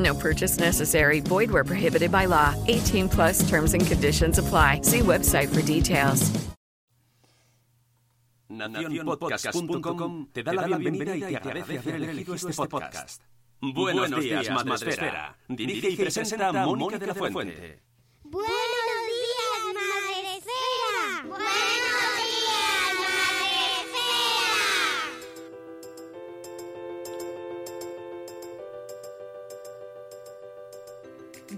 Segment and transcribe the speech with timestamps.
[0.00, 1.20] No purchase necessary.
[1.20, 2.54] Void where prohibited by law.
[2.68, 4.80] 18 plus terms and conditions apply.
[4.82, 6.30] See website for details.
[8.50, 13.22] Nacionpodcast.com te da la bienvenida y te agradece haber elegido este podcast.
[13.60, 15.36] Buenos días, Madresfera.
[15.48, 17.80] Dirige y presenta Mónica de la Fuente.
[18.24, 18.50] Buenos
[19.06, 21.69] días, Madre Esfera.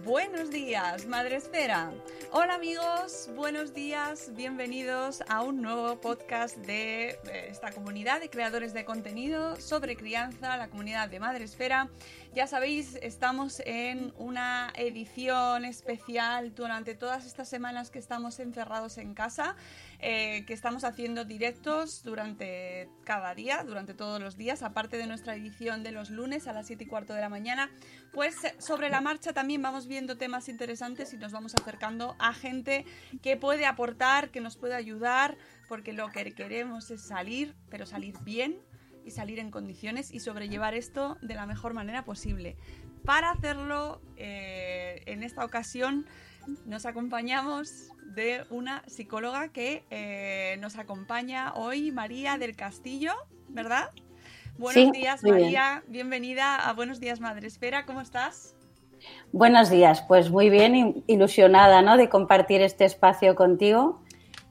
[0.00, 1.92] Buenos días, Madre Esfera.
[2.30, 8.72] Hola amigos, buenos días, bienvenidos a un nuevo podcast de eh, esta comunidad de creadores
[8.72, 11.90] de contenido sobre crianza, la comunidad de Madre Esfera.
[12.34, 19.12] Ya sabéis, estamos en una edición especial durante todas estas semanas que estamos encerrados en
[19.12, 19.54] casa,
[19.98, 25.34] eh, que estamos haciendo directos durante cada día, durante todos los días, aparte de nuestra
[25.36, 27.70] edición de los lunes a las 7 y cuarto de la mañana.
[28.14, 32.32] Pues eh, sobre la marcha también vamos viendo temas interesantes y nos vamos acercando a
[32.32, 32.86] gente
[33.20, 35.36] que puede aportar, que nos puede ayudar,
[35.68, 38.58] porque lo que queremos es salir, pero salir bien
[39.04, 42.56] y salir en condiciones y sobrellevar esto de la mejor manera posible.
[43.04, 46.06] Para hacerlo, eh, en esta ocasión
[46.66, 53.12] nos acompañamos de una psicóloga que eh, nos acompaña hoy, María del Castillo,
[53.48, 53.90] ¿verdad?
[54.58, 55.36] Buenos Sí, días, bien.
[55.36, 55.82] María.
[55.88, 57.86] Bienvenida a Buenos Días, Madre Esfera.
[57.86, 58.54] ¿Cómo estás?
[59.32, 61.96] Buenos días, pues muy bien, ilusionada ¿no?
[61.96, 64.01] de compartir este espacio contigo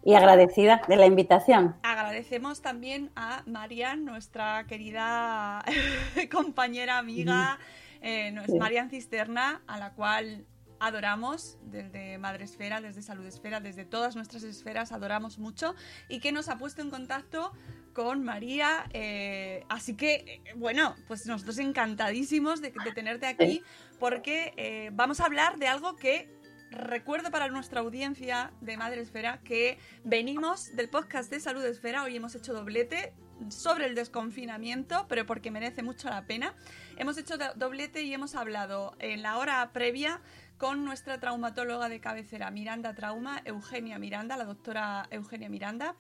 [0.03, 1.75] y agradecida de la invitación.
[1.83, 5.63] Agradecemos también a Marian, nuestra querida
[6.31, 7.59] compañera, amiga,
[8.01, 8.57] eh, Sí.
[8.57, 10.45] Marian Cisterna, a la cual
[10.79, 15.75] adoramos desde Madre Esfera, desde Salud Esfera, desde todas nuestras esferas, adoramos mucho
[16.09, 17.51] y que nos ha puesto en contacto
[17.93, 18.85] con María.
[18.91, 23.61] eh, así que, eh, bueno, pues nosotros encantadísimos de, de tenerte aquí
[23.99, 26.40] porque eh, vamos a hablar de algo que
[26.71, 32.15] recuerdo para nuestra audiencia de Madre Esfera que venimos del podcast de Salud Esfera, hoy
[32.15, 33.13] hemos hecho doblete
[33.49, 36.53] sobre el desconfinamiento, pero porque merece mucho la pena.
[36.97, 40.21] Hemos hecho do- doblete y hemos hablado en la hora previa
[40.57, 45.95] con nuestra traumatóloga de cabecera, Miranda Trauma, Eugenia Miranda, la doctora Eugenia Miranda,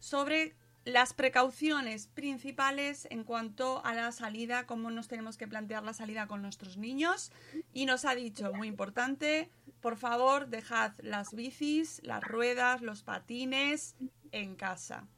[0.00, 0.54] sobre
[0.86, 6.28] las precauciones principales en cuanto a la salida, cómo nos tenemos que plantear la salida
[6.28, 7.32] con nuestros niños.
[7.72, 13.96] Y nos ha dicho, muy importante, por favor, dejad las bicis, las ruedas, los patines
[14.30, 15.08] en casa.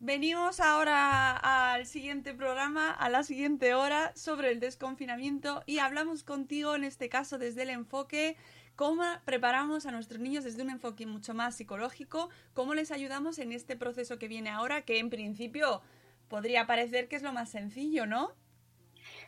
[0.00, 6.74] Venimos ahora al siguiente programa, a la siguiente hora, sobre el desconfinamiento y hablamos contigo
[6.74, 8.36] en este caso desde el enfoque
[8.80, 13.52] cómo preparamos a nuestros niños desde un enfoque mucho más psicológico, cómo les ayudamos en
[13.52, 15.82] este proceso que viene ahora, que en principio
[16.28, 18.32] podría parecer que es lo más sencillo, ¿no?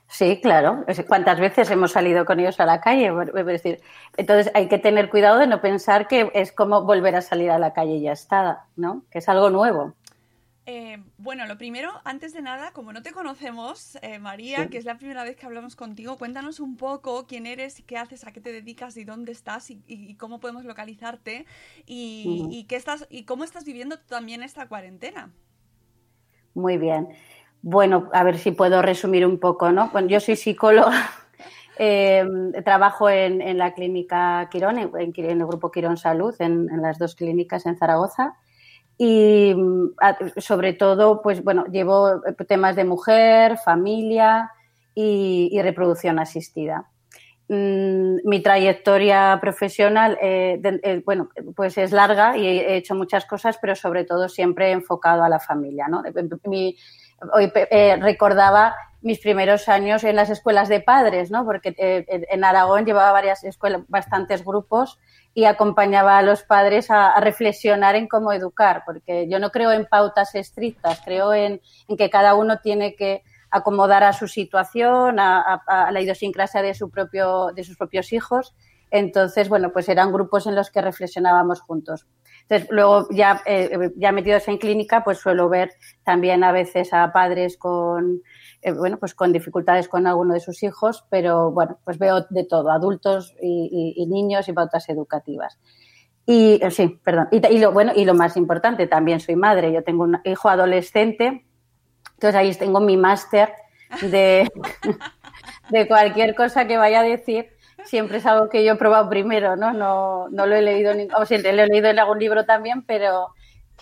[0.08, 0.86] Sí, claro.
[1.06, 3.12] ¿Cuántas veces hemos salido con ellos a la calle?
[3.44, 3.82] Decir,
[4.16, 7.58] entonces hay que tener cuidado de no pensar que es como volver a salir a
[7.58, 9.04] la calle ya está, ¿no?
[9.10, 9.92] Que es algo nuevo.
[10.64, 14.68] Eh, bueno, lo primero, antes de nada, como no te conocemos, eh, María, Sí.
[14.68, 18.24] que es la primera vez que hablamos contigo, cuéntanos un poco quién eres, qué haces,
[18.24, 21.46] a qué te dedicas y dónde estás y, cómo podemos localizarte
[21.84, 25.32] y, qué estás y cómo estás viviendo también esta cuarentena.
[26.54, 27.08] Muy bien.
[27.62, 29.88] Bueno, a ver si puedo resumir un poco, ¿no?
[29.88, 30.92] Bueno, yo soy psicóloga,
[31.78, 32.24] eh,
[32.64, 37.16] trabajo en, en la clínica Quirón, en, el grupo Quirón Salud, en, en las dos
[37.16, 38.36] clínicas en Zaragoza.
[38.98, 39.94] Y mm,
[40.38, 44.50] sobre todo, pues bueno, llevo temas de mujer, familia
[44.94, 46.88] y, y reproducción asistida.
[47.48, 53.26] Mm, mi trayectoria profesional, eh, de- eh, bueno, pues es larga y he hecho muchas
[53.26, 56.02] cosas, pero sobre todo siempre enfocado a la familia, ¿no?
[56.44, 56.76] Mi-
[57.32, 61.44] hoy eh, recordaba mis primeros años en las escuelas de padres, ¿no?
[61.44, 64.98] Porque eh, en Aragón llevaba varias escuelas, bastantes grupos
[65.34, 69.86] y acompañaba a los padres a, reflexionar en cómo educar, porque yo no creo en
[69.86, 75.90] pautas estrictas, creo en, en que cada uno tiene que acomodar a su situación, a
[75.92, 78.54] la idiosincrasia de, su propio, de sus propios hijos.
[78.90, 82.06] Entonces, bueno, pues eran grupos en los que reflexionábamos juntos.
[82.42, 85.72] Entonces, luego ya, eh, ya metidos en clínica, pues suelo ver
[86.04, 88.22] también a veces a padres con,
[88.62, 92.44] eh, bueno, pues con dificultades con alguno de sus hijos, pero bueno, pues veo de
[92.44, 95.58] todo, adultos y, y- y niños y pautas educativas.
[96.26, 97.28] Y eh, sí, perdón.
[97.32, 99.72] Y, y lo bueno y lo más importante, también soy madre.
[99.72, 101.44] Yo tengo un hijo adolescente,
[102.14, 103.52] entonces ahí tengo mi máster
[104.02, 104.48] de,
[105.70, 107.48] de cualquier cosa que vaya a decir.
[107.84, 109.72] Siempre es algo que yo he probado primero, ¿no?
[109.72, 113.28] No, no lo he leído, o sea, lo he leído en algún libro también, pero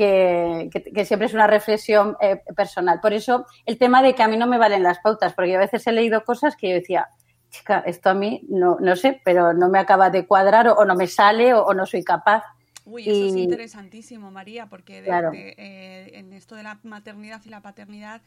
[0.00, 3.00] que, que- que siempre es una reflexión eh, personal.
[3.00, 5.58] Por eso el tema de que a mí no me valen las pautas, porque a
[5.58, 7.08] veces he leído cosas que yo decía,
[7.50, 10.84] chica, esto a mí no, no sé, pero no me acaba de cuadrar o, o
[10.86, 12.42] no me sale o, o no soy capaz.
[12.86, 15.30] Uy, eso es Y- interesantísimo, María, porque de- Claro.
[15.32, 18.22] de, eh, en esto de la maternidad y la paternidad,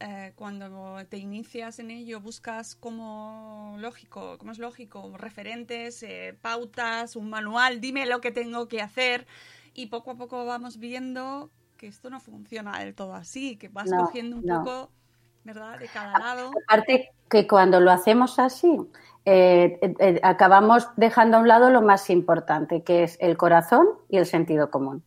[0.00, 7.14] eh, cuando te inicias en ello, buscas como lógico, como es lógico, referentes, eh, pautas,
[7.16, 9.26] un manual, dime lo que tengo que hacer,
[9.76, 13.92] y poco a poco vamos viendo que esto no funciona del todo así, que vas
[13.92, 14.58] No, cogiendo un no.
[14.62, 14.90] poco,
[15.44, 16.60] ¿verdad?, de cada lado.
[16.64, 18.68] Aparte que cuando lo hacemos así,
[19.24, 23.86] eh, eh, eh, acabamos dejando a un lado lo más importante, que es el corazón
[24.08, 25.02] y el sentido común.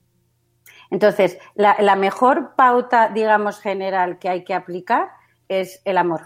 [0.92, 5.10] Entonces, la, la mejor pauta, digamos, general que hay que aplicar
[5.48, 6.22] es el amor.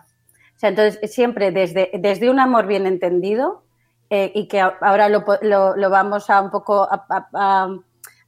[0.55, 3.63] O sea, entonces, siempre desde, desde un amor bien entendido
[4.09, 7.79] eh, y que ahora lo, lo- lo vamos a un poco a, a- a-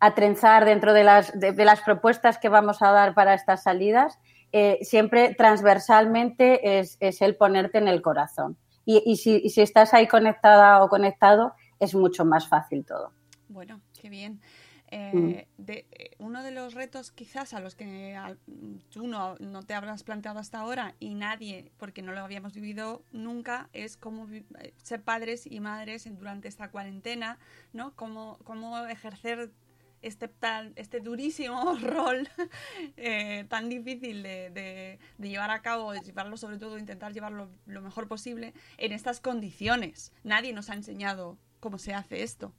[0.05, 3.63] a trenzar dentro de las, de, de las propuestas que vamos a dar para estas
[3.63, 4.19] salidas,
[4.51, 8.57] eh, siempre transversalmente es, es el ponerte en el corazón.
[8.85, 13.11] Y, y si, y si estás ahí conectada o conectado, es mucho más fácil todo.
[13.49, 14.39] Bueno, qué bien.
[14.91, 15.29] Mm.
[15.29, 18.15] Eh, de, eh, uno de los retos quizás a los que
[18.91, 23.01] tú no, no te habrás planteado hasta ahora y nadie, porque no lo habíamos vivido
[23.11, 24.27] nunca, es cómo
[24.77, 27.39] ser padres y madres durante esta cuarentena,
[27.73, 27.93] ¿no?
[27.95, 29.49] Cómo, cómo ejercer
[30.05, 32.27] este, tan, este durísimo rol
[32.97, 37.81] eh, tan difícil de, de- llevar a cabo, de llevarlo sobre todo, intentar llevarlo lo
[37.81, 40.13] mejor posible en estas condiciones.
[40.23, 42.53] Nadie nos ha enseñado cómo se hace esto.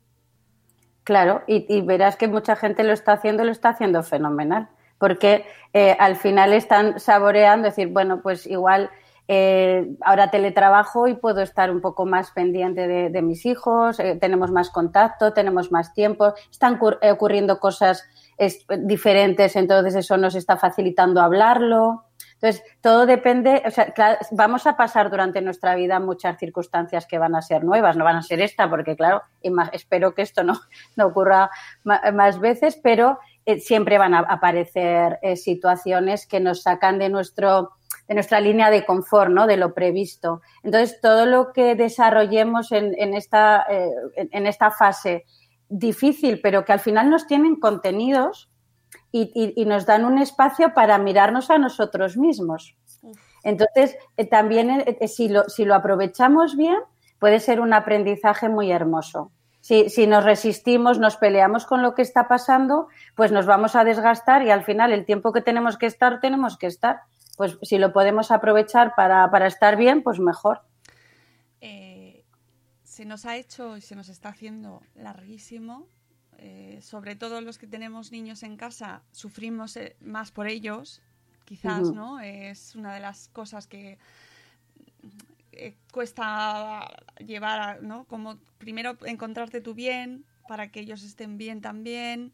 [1.04, 4.68] Claro, y, verás que mucha gente lo está haciendo lo está haciendo fenomenal,
[4.98, 8.90] porque eh, al final están saboreando, decir, bueno, pues igual
[9.28, 14.52] eh, ahora teletrabajo y puedo estar un poco más pendiente de, mis hijos, eh, tenemos
[14.52, 18.04] más contacto, tenemos más tiempo, están eh, ocurriendo cosas
[18.38, 22.04] es- diferentes, entonces eso nos está facilitando hablarlo.
[22.34, 23.94] Entonces, todo depende, o sea,
[24.30, 28.16] vamos a pasar durante nuestra vida muchas circunstancias que van a ser nuevas, no van
[28.16, 29.22] a ser esta, porque claro,
[29.72, 30.52] espero que esto no,
[30.96, 31.50] no ocurra
[31.82, 37.70] más veces, pero eh, siempre van a aparecer situaciones que nos sacan de nuestro
[38.08, 39.46] de nuestra línea de confort, ¿no?
[39.46, 40.40] De lo previsto.
[40.62, 45.24] Entonces, todo lo que desarrollemos en, esta, eh, en, esta fase
[45.68, 48.48] difícil, pero que al final nos tienen contenidos
[49.10, 52.76] y, nos dan un espacio para mirarnos a nosotros mismos.
[53.42, 56.78] Entonces, eh, también eh, si, lo, si lo aprovechamos bien,
[57.18, 59.32] puede ser un aprendizaje muy hermoso.
[59.60, 62.86] Si, si nos resistimos, nos peleamos con lo que está pasando,
[63.16, 66.56] pues nos vamos a desgastar y al final el tiempo que tenemos que estar, tenemos
[66.56, 67.00] que estar.
[67.36, 70.62] Pues si lo podemos aprovechar para, para estar bien, pues mejor.
[71.60, 72.24] eh,
[72.84, 75.88] se nos ha hecho y se nos está haciendo larguísimo.
[76.38, 81.02] eh, sobre todo los que tenemos niños en casa, sufrimos eh, más por ellos,
[81.46, 81.92] quizás.
[81.92, 82.20] ¿no?
[82.20, 83.98] Es una de las cosas que
[85.52, 86.88] eh, cuesta
[87.18, 88.04] llevar, a- ¿no?
[88.04, 92.32] Como primero encontrarte tú bien, para que ellos estén bien también.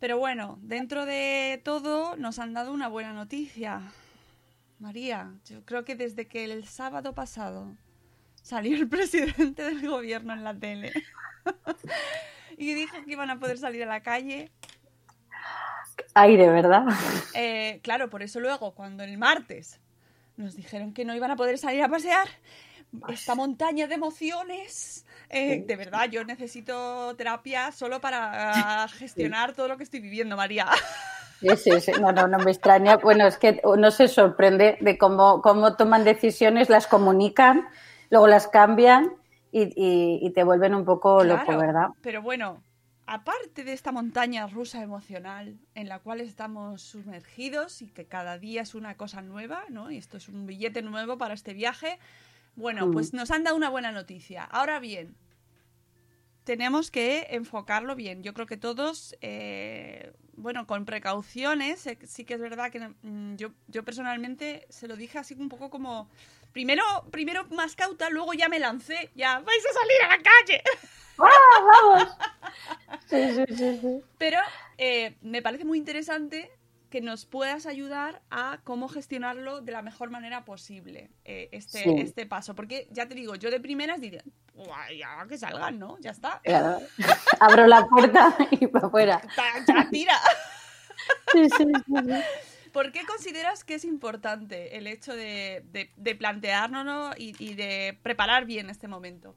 [0.00, 3.82] Pero bueno, dentro de todo nos han dado una buena noticia.
[4.78, 7.76] María, yo creo que desde que el sábado pasado
[8.42, 10.92] salió el presidente del gobierno en la tele
[12.56, 14.50] y dijo que iban a poder salir a la calle,
[16.14, 16.86] Aire, ¿verdad?
[17.34, 19.80] eh, claro, por eso luego, cuando el martes
[20.36, 22.26] nos dijeron que no iban a poder salir a pasear,
[23.08, 29.76] esta montaña de emociones, eh, de verdad, yo necesito terapia solo para gestionar todo lo
[29.76, 30.68] que estoy viviendo, María.
[31.40, 31.94] Sí, sí, sí.
[31.98, 32.96] No, no, no me extraña.
[32.98, 37.66] Bueno, es que uno se sorprende de cómo, cómo toman decisiones, las comunican,
[38.10, 39.12] luego las cambian
[39.50, 41.88] y, y- y te vuelven un poco loco, ¿verdad?
[42.00, 42.62] Pero bueno,
[43.06, 48.62] aparte de esta montaña rusa emocional en la cual estamos sumergidos y que cada día
[48.62, 49.90] es una cosa nueva, ¿no?
[49.90, 51.98] Y esto es un billete nuevo para este viaje.
[52.56, 52.92] Bueno, Mm.
[52.92, 54.44] pues nos han dado una buena noticia.
[54.44, 55.14] Ahora bien,
[56.44, 58.22] tenemos que enfocarlo bien.
[58.22, 63.36] Yo creo que todos, eh, bueno, con precauciones, eh, sí que es verdad que mm,
[63.36, 66.08] yo, yo personalmente se lo dije así un poco como,
[66.52, 70.62] primero, primero más cauta, luego ya me lancé, ya vais a salir a la calle.
[71.18, 72.08] ¡Vamos!
[73.08, 74.00] Sí, sí, sí, sí.
[74.18, 74.38] Pero
[74.78, 76.50] eh, me parece muy interesante
[76.90, 81.94] que nos puedas ayudar a cómo gestionarlo de la mejor manera posible, eh, este, Sí.
[81.98, 82.54] este paso.
[82.54, 84.22] Porque ya te digo, yo de primeras diría,
[84.54, 85.96] "Buah, ya que salgan, ¿no?
[86.00, 86.40] Ya está.
[86.42, 86.80] Claro.
[87.40, 89.22] Abro la puerta y para afuera.
[89.66, 90.14] Ya, tira.
[91.32, 91.64] Sí, sí.
[92.72, 97.98] ¿Por qué consideras que es importante el hecho de, de, de planteárnoslo y, y de
[98.02, 99.34] preparar bien este momento?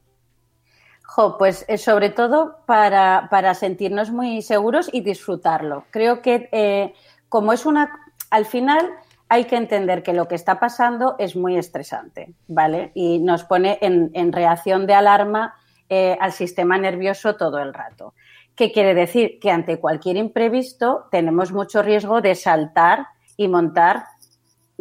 [1.04, 5.86] Jo, pues eh, sobre todo para, para sentirnos muy seguros y disfrutarlo.
[5.92, 6.94] Creo que eh,
[7.34, 8.00] como es una,
[8.30, 8.92] al final
[9.28, 12.92] hay que entender que lo que está pasando es muy estresante, ¿vale?
[12.94, 15.56] Y nos pone en, en reacción de alarma
[15.90, 18.14] eh, al sistema nervioso todo el rato.
[18.56, 19.40] ¿Qué quiere decir?
[19.42, 24.06] Que ante cualquier imprevisto tenemos mucho riesgo de saltar y montar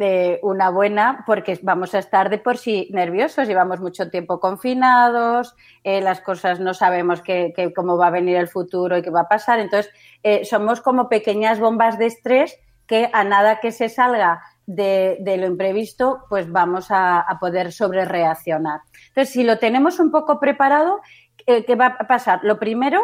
[0.03, 5.55] eh, una buena porque vamos a estar de por sí nerviosos, llevamos mucho tiempo confinados,
[5.85, 9.23] eh, las cosas no sabemos qué- cómo va a venir el futuro y qué va
[9.23, 9.61] a pasar.
[9.61, 9.93] Entonces,
[10.23, 15.37] eh, somos como pequeñas bombas de estrés que a nada que se salga de, de
[15.37, 18.81] lo imprevisto, pues vamos a, poder sobre reaccionar.
[19.09, 21.01] Entonces, si lo tenemos un poco preparado,
[21.47, 22.41] eh, ¿qué va a pasar?
[22.43, 23.03] Lo primero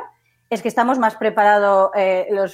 [0.50, 1.90] es que estamos más preparados,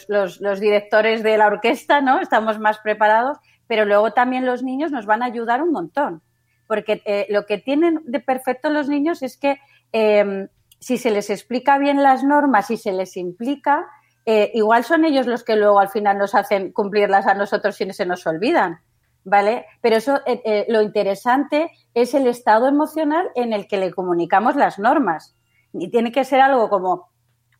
[0.08, 2.20] los directores de la orquesta, ¿no?
[2.20, 6.22] Estamos más preparados, pero luego también los niños nos van a ayudar un montón.
[6.66, 9.58] Porque eh, lo que tienen de perfecto los niños es que
[9.92, 10.48] eh,
[10.84, 13.86] si se les explica bien las normas y se les implica,
[14.26, 17.90] eh, igual son ellos los que luego al final nos hacen cumplirlas a nosotros si
[17.92, 18.80] se nos olvidan.
[19.26, 19.64] ¿Vale?
[19.80, 24.56] Pero eso, eh, eh, lo interesante es el estado emocional en el que le comunicamos
[24.56, 25.34] las normas.
[25.72, 27.08] Y tiene que ser algo como,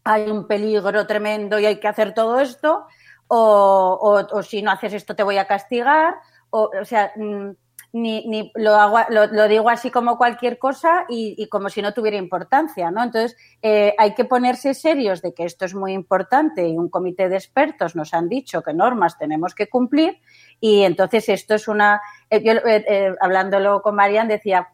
[0.04, 2.84] hay un peligro tremendo y hay que hacer todo esto,
[3.28, 6.14] o, o- si no haces esto te voy a castigar,
[6.50, 7.50] o, o sea, mm,
[7.94, 12.16] ni, ni lo, hago, lo, digo así como cualquier cosa y, como si no tuviera
[12.16, 13.04] importancia, ¿no?
[13.04, 17.28] Entonces, eh, hay que ponerse serios de que esto es muy importante y un comité
[17.28, 20.18] de expertos nos han dicho qué normas tenemos que cumplir
[20.60, 22.00] y entonces esto es una,
[22.30, 24.70] eh, yo eh, hablándolo con Marian decía,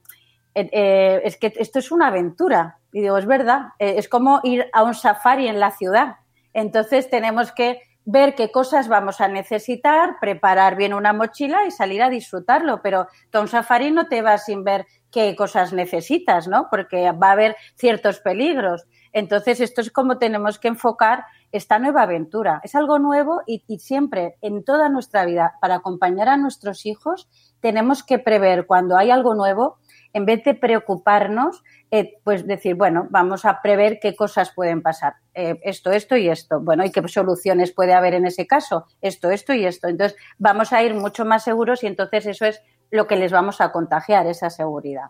[0.55, 2.79] es que esto es una aventura.
[2.93, 6.17] Y digo, es verdad, es como ir a un safari en la ciudad.
[6.53, 12.03] Entonces tenemos que ver qué cosas vamos a necesitar, preparar bien una mochila y salir
[12.03, 12.81] a disfrutarlo.
[12.83, 16.69] Pero un safari no te vas sin ver qué cosas necesitas, ¿no?
[16.71, 18.87] Porque va a haber ciertos peligros.
[19.13, 22.61] Entonces esto es como tenemos que enfocar esta nueva aventura.
[22.63, 27.29] Es algo nuevo y, y siempre en toda nuestra vida, para acompañar a nuestros hijos,
[27.61, 29.79] tenemos que prever cuando hay algo nuevo
[30.13, 35.15] en vez de preocuparnos, eh, pues decir, bueno, vamos a prever qué cosas pueden pasar.
[35.35, 36.61] Eh, esto, esto y esto.
[36.61, 38.87] Bueno, ¿y qué soluciones puede haber en ese caso?
[39.01, 39.89] Esto, esto y esto.
[39.89, 43.61] Entonces, vamos a ir mucho más seguros y entonces eso es lo que les vamos
[43.61, 45.07] a contagiar, esa seguridad.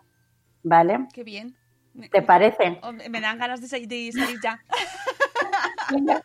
[0.63, 1.07] ¿Vale?
[1.13, 1.55] Qué bien.
[2.11, 2.79] ¿Te parece?
[2.83, 4.59] Oh, Me dan ganas de salir, ya.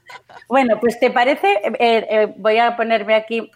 [0.48, 3.50] Bueno, pues te parece, Eh, eh, voy a ponerme aquí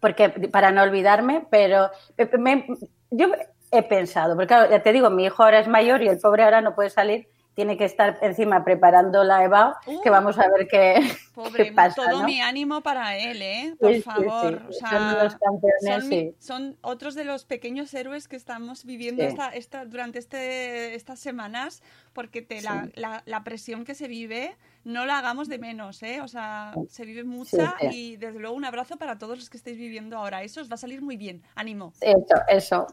[0.00, 1.90] porque para no olvidarme, pero
[2.38, 2.66] me-
[3.10, 3.28] yo
[3.70, 6.42] he pensado, porque claro, ya te digo, mi hijo ahora es mayor y el pobre
[6.42, 10.00] ahora no puede salir, tiene que estar encima preparando la EVA, Uh.
[10.02, 10.94] que vamos a ver qué,
[11.34, 12.24] Pobre, qué pasa, todo ¿no?
[12.26, 13.74] mi ánimo para él, ¿eh?
[13.78, 14.62] Por Sí, favor.
[14.70, 14.84] sí.
[14.84, 19.48] O Son los campeones, son, son otros de los pequeños héroes que estamos viviendo esta,
[19.48, 22.92] esta, durante este, estas semanas, porque te, la, Sí.
[22.94, 26.20] la, la presión que se vive no la hagamos de menos, ¿eh?
[26.20, 27.86] O sea, se vive mucha sí.
[27.92, 30.42] y desde luego un abrazo para todos los que estáis viviendo ahora.
[30.42, 31.42] Eso os va a salir muy bien.
[31.54, 31.92] Ánimo.
[32.00, 32.86] Eso, eso,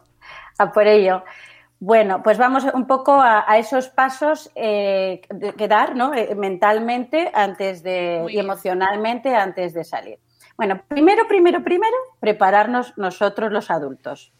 [0.57, 1.23] a por ello.
[1.79, 5.21] Bueno, pues vamos un poco a, a esos pasos eh,
[5.57, 6.13] que dar, ¿no?
[6.13, 10.19] Eh, mentalmente antes de y emocionalmente antes de salir.
[10.57, 14.33] Bueno, primero, primero, primero, prepararnos nosotros los adultos.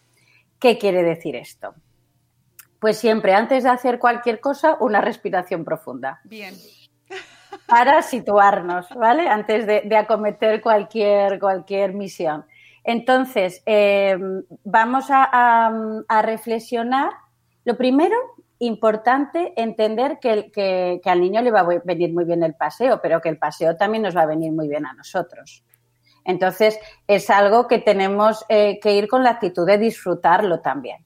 [0.60, 1.76] ¿Qué quiere decir esto?
[2.80, 6.56] Pues siempre, antes de hacer cualquier cosa, una respiración profunda Bien.
[7.68, 9.28] para situarnos, ¿vale?
[9.28, 12.46] Antes de, acometer cualquier, cualquier misión.
[12.84, 14.18] Entonces, eh,
[14.64, 15.30] vamos a,
[16.08, 17.12] a- reflexionar.
[17.66, 18.16] Lo primero,
[18.60, 23.00] importante, entender que, que- que al niño le va a venir muy bien el paseo,
[23.02, 25.64] pero que el paseo también nos va a venir muy bien a nosotros.
[26.24, 31.06] Entonces, es algo que tenemos eh, que ir con la actitud de disfrutarlo también.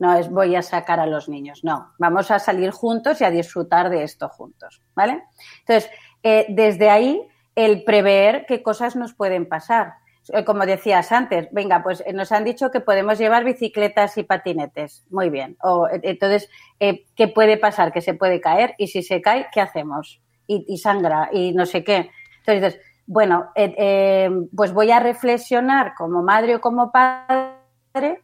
[0.00, 1.92] No es voy a sacar a los niños, no.
[1.98, 5.22] Vamos a salir juntos y a disfrutar de esto juntos, ¿vale?
[5.60, 5.90] Entonces,
[6.22, 7.20] eh, desde ahí,
[7.54, 9.92] el prever qué cosas nos pueden pasar.
[10.32, 14.22] eh, como decías antes, venga, pues eh, nos han dicho que podemos llevar bicicletas y
[14.22, 15.04] patinetes.
[15.10, 15.58] Muy bien.
[15.62, 17.92] O, entonces, ¿qué puede pasar?
[17.92, 20.22] Que se puede caer y si se cae, ¿qué hacemos?
[20.46, 22.10] Y, sangra y no sé qué.
[22.44, 23.50] Entonces bueno,
[24.56, 28.22] pues voy a reflexionar como madre o como padre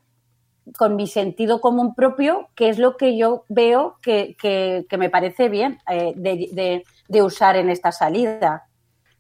[0.76, 5.10] con mi sentido común propio, qué es lo que yo veo que, que- que me
[5.10, 8.66] parece bien eh, de, de- usar en esta salida.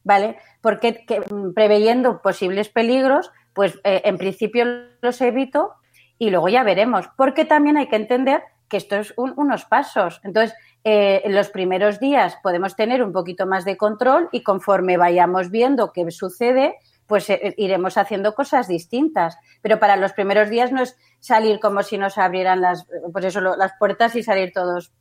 [0.04, 0.38] ¿Vale?
[0.60, 4.64] Porque que, mm, preveyendo posibles peligros, pues eh, en principio
[5.02, 5.72] los evito
[6.18, 7.08] y luego ya veremos.
[7.16, 10.20] Porque también hay que entender que esto es un- unos pasos.
[10.24, 14.96] Entonces, eh, en los primeros días podemos tener un poquito más de control y conforme
[14.96, 16.76] vayamos viendo qué sucede,
[17.06, 19.38] pues eh, iremos haciendo cosas distintas.
[19.62, 23.40] Pero para los primeros días no es salir como si nos abrieran las, pues eso,
[23.40, 24.92] lo- las puertas y salir todos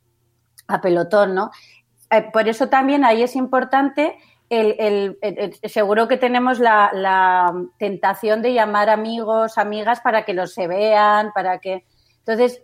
[0.67, 1.51] a pelotón, ¿no?
[2.11, 4.17] Eh, por eso también ahí es importante
[4.49, 5.17] el-
[5.63, 11.31] seguro que tenemos la, la tentación de llamar amigos, amigas para que los se vean,
[11.33, 11.83] para que.
[12.19, 12.61] Entonces,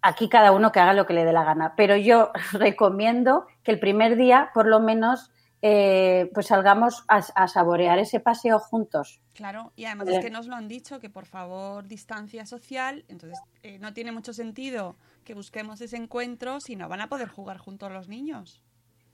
[0.00, 1.74] aquí cada uno que haga lo que le dé la gana.
[1.76, 5.30] Pero yo recomiendo que el primer día, por lo menos,
[5.62, 9.20] eh, pues salgamos a, a saborear ese paseo juntos.
[9.32, 13.38] Claro, y además es que nos lo han dicho, que por favor distancia social, entonces
[13.62, 17.58] eh, no tiene mucho sentido que busquemos ese encuentro si no van a poder jugar
[17.58, 18.60] juntos los niños.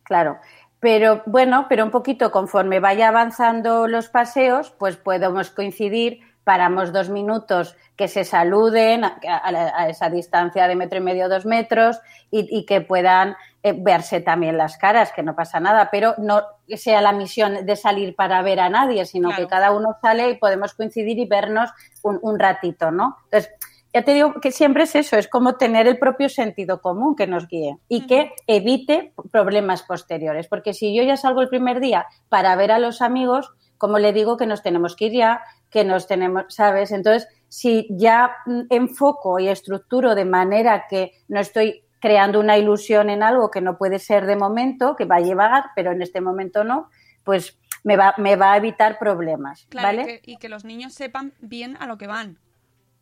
[0.05, 0.39] Claro,
[0.81, 7.11] pero bueno, pero un poquito conforme vaya avanzando los paseos, pues podemos coincidir, paramos dos
[7.11, 11.45] minutos, que se saluden a, a la- a esa distancia de metro y medio, dos
[11.45, 12.01] metros,
[12.31, 16.43] y, y que puedan eh, verse también las caras, que no pasa nada, pero no
[16.75, 19.43] sea la misión de salir para ver a nadie, sino Claro.
[19.45, 21.69] que cada uno sale y podemos coincidir y vernos
[22.03, 23.17] un, un ratito, ¿no?
[23.25, 23.51] Entonces,
[23.93, 27.27] ya te digo que siempre es eso, es como tener el propio sentido común que
[27.27, 30.47] nos guíe y que evite problemas posteriores.
[30.49, 34.13] Porque si yo ya salgo el primer día para ver a los amigos, como le
[34.13, 36.93] digo que nos tenemos que ir ya, que nos tenemos, ¿sabes?
[36.93, 43.11] Entonces, si ya mm, enfoco y estructuro de manera que no estoy creando una ilusión
[43.11, 46.21] en algo que no puede ser de momento, que va a llevar, pero en este
[46.21, 46.91] momento no,
[47.25, 50.03] pues me va, me va a evitar problemas, Claro, ¿vale?
[50.03, 52.39] y, que, y que los niños sepan bien a lo que van.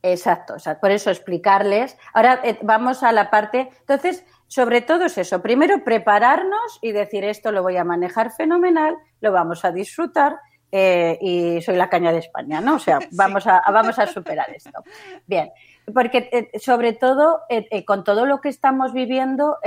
[0.03, 1.97] Exacto, o sea, por eso explicarles.
[2.15, 3.71] Ahora eh, vamos a la parte.
[3.81, 5.43] Entonces, sobre todo es eso.
[5.43, 10.39] Primero, prepararnos y decir esto lo voy a manejar fenomenal, lo vamos a disfrutar
[10.73, 12.77] eh, y soy la caña de España, ¿no?
[12.77, 14.85] O sea, vamos, a, vamos a superar esto.
[15.27, 15.51] Bien,
[15.95, 19.59] porque eh, sobre todo eh, con todo lo que estamos viviendo,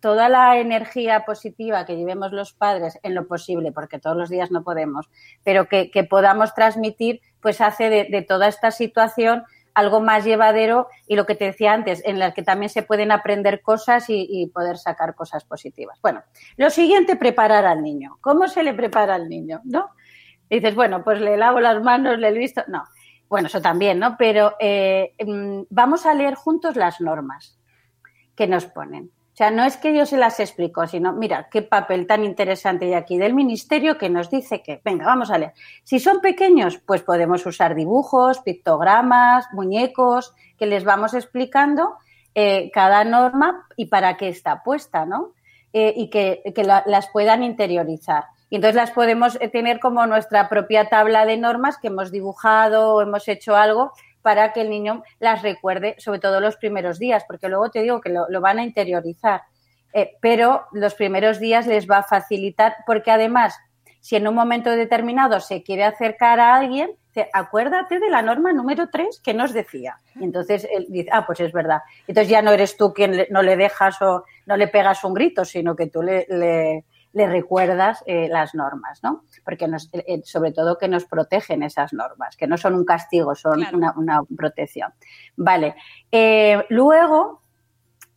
[0.00, 4.50] toda la energía positiva que llevemos los padres en lo posible, porque todos los días
[4.50, 5.08] no podemos,
[5.44, 9.44] pero que, que podamos transmitir, pues hace de, de toda esta situación
[9.74, 13.12] algo más llevadero y lo que te decía antes, en la que también se pueden
[13.12, 15.98] aprender cosas y, y poder sacar cosas positivas.
[16.02, 16.22] Bueno,
[16.56, 18.18] lo siguiente, preparar al niño.
[18.20, 19.60] ¿Cómo se le prepara al niño?
[19.64, 19.90] ¿No?
[20.56, 22.62] Dices, bueno, pues le lavo las manos, le he visto.
[22.68, 22.84] No,
[23.28, 24.16] bueno, eso también, ¿no?
[24.18, 27.58] Pero eh, mm, vamos a leer juntos las normas
[28.34, 29.10] que nos ponen.
[29.32, 32.86] O sea, no es que yo se las explico, sino, mira, qué papel tan interesante
[32.86, 35.52] hay aquí del ministerio que nos dice que, venga, vamos a leer.
[35.84, 41.94] Si son pequeños, pues podemos usar dibujos, pictogramas, muñecos, que les vamos explicando
[42.34, 45.32] eh, cada norma y para qué está puesta, ¿no?
[45.72, 48.24] Eh, y que, que la, las puedan interiorizar.
[48.50, 52.94] Y entonces las podemos eh, tener como nuestra propia tabla de normas que hemos dibujado
[52.94, 57.24] o hemos hecho algo para que el niño las recuerde, sobre todo los primeros días,
[57.26, 59.42] porque luego te digo que lo, van a interiorizar.
[59.92, 63.56] Eh, pero los primeros días les va a facilitar, porque además,
[64.00, 66.90] si en un momento determinado se quiere acercar a alguien,
[67.32, 69.98] acuérdate de la norma número 3 que nos decía.
[70.14, 71.80] Y entonces él dice, ah, pues es verdad.
[72.06, 75.14] Entonces ya no eres tú quien le, no le dejas o no le pegas un
[75.14, 79.24] grito, sino que tú le, le recuerdas eh, las normas, ¿no?
[79.44, 83.34] Porque nos, eh, sobre todo que nos protegen esas normas, que no son un castigo,
[83.34, 83.76] son Claro.
[83.76, 84.92] una, una protección.
[85.36, 85.74] Vale.
[86.12, 87.42] Eh, luego,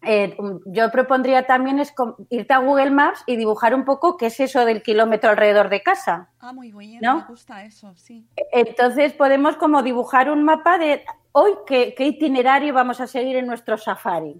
[0.04, 1.94] eh, yo propondría también es
[2.30, 5.82] irte a Google Maps y dibujar un poco qué es eso del kilómetro alrededor de
[5.82, 6.30] casa.
[6.40, 7.20] Ah, muy bien, ¿No?
[7.20, 8.28] me gusta eso, sí.
[8.52, 13.48] Entonces podemos como dibujar un mapa de hoy qué, qué itinerario vamos a seguir en
[13.48, 14.40] nuestro safari.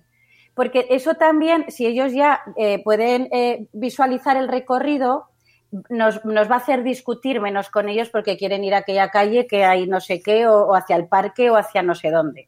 [0.54, 5.26] Porque eso también, si ellos ya eh, pueden eh, visualizar el recorrido,
[5.90, 9.48] nos, nos va a hacer discutir menos con ellos porque quieren ir a aquella calle
[9.48, 12.48] que hay no sé qué, o, o hacia el parque o hacia no sé dónde.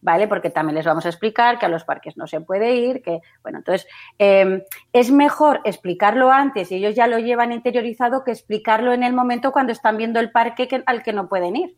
[0.00, 0.28] ¿Vale?
[0.28, 3.20] Porque también les vamos a explicar que a los parques no se puede ir, que,
[3.42, 3.86] bueno, entonces
[4.18, 9.14] eh, es mejor explicarlo antes y ellos ya lo llevan interiorizado que explicarlo en el
[9.14, 11.76] momento cuando están viendo el parque que- al que no pueden ir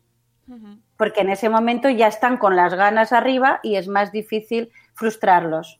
[0.97, 5.79] porque en ese momento ya están con las ganas arriba y es más difícil frustrarlos.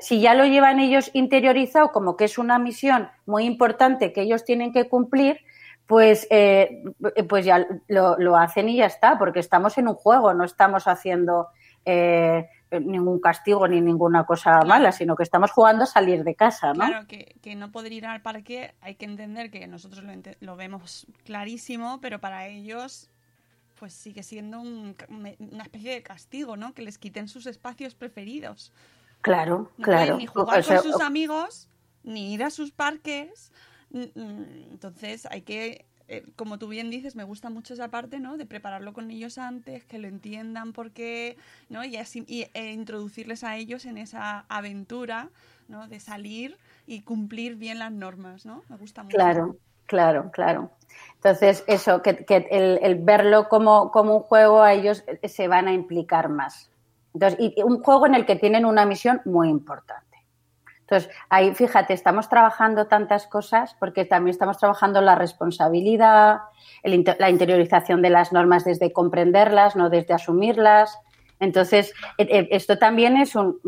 [0.00, 4.44] Si ya lo llevan ellos interiorizado como que es una misión muy importante que ellos
[4.44, 5.40] tienen que cumplir,
[5.86, 6.82] Pues, eh,
[7.28, 10.88] pues ya lo, lo, hacen y ya está, porque estamos en un juego, no estamos
[10.88, 11.46] haciendo
[11.84, 16.72] eh, ningún castigo ni ninguna cosa mala, sino que estamos jugando a salir de casa,
[16.72, 16.86] ¿no?
[16.86, 20.56] Claro, que, que no poder ir al parque hay que entender que nosotros lo, lo
[20.56, 23.08] vemos clarísimo, pero para ellos
[23.78, 26.74] pues sigue siendo un, una especie de castigo, ¿no?
[26.74, 28.72] Que les quiten sus espacios preferidos.
[29.20, 30.16] Claro, no claro.
[30.18, 31.68] Ni jugar con sus amigos,
[32.02, 33.52] ni ir a sus parques.
[33.92, 38.36] Entonces hay que, eh, como tú bien dices, me gusta mucho esa parte, ¿no?
[38.36, 41.36] De prepararlo con ellos antes, que lo entiendan por qué,
[41.68, 41.84] ¿no?
[41.84, 45.30] Y, así, y e introducirles a ellos en esa aventura,
[45.68, 45.88] ¿no?
[45.88, 48.62] De salir y cumplir bien las normas, ¿no?
[48.68, 49.16] Me gusta mucho.
[49.16, 49.56] Claro,
[49.86, 50.70] claro, claro.
[51.16, 55.72] Entonces, eso, que, que el, verlo como, como un juego, a ellos se van a
[55.72, 56.70] implicar más.
[57.14, 60.04] Entonces, y un juego en el que tienen una misión muy importante.
[60.80, 66.38] Entonces, ahí, fíjate, estamos trabajando tantas cosas porque también estamos trabajando la responsabilidad,
[66.84, 70.96] el, la interiorización de las normas desde comprenderlas, no desde asumirlas.
[71.40, 73.58] Entonces, esto también es un,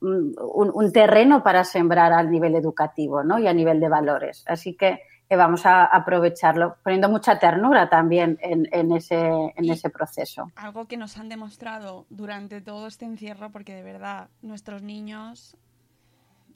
[0.00, 3.38] un, un, terreno para sembrar al nivel educativo ¿no?
[3.38, 4.42] y a nivel de valores.
[4.46, 9.16] Así que eh, vamos a aprovecharlo, poniendo mucha ternura también en, en, ese,
[9.56, 10.50] en ese proceso.
[10.56, 15.56] Algo que nos han demostrado durante todo este encierro, porque de verdad nuestros niños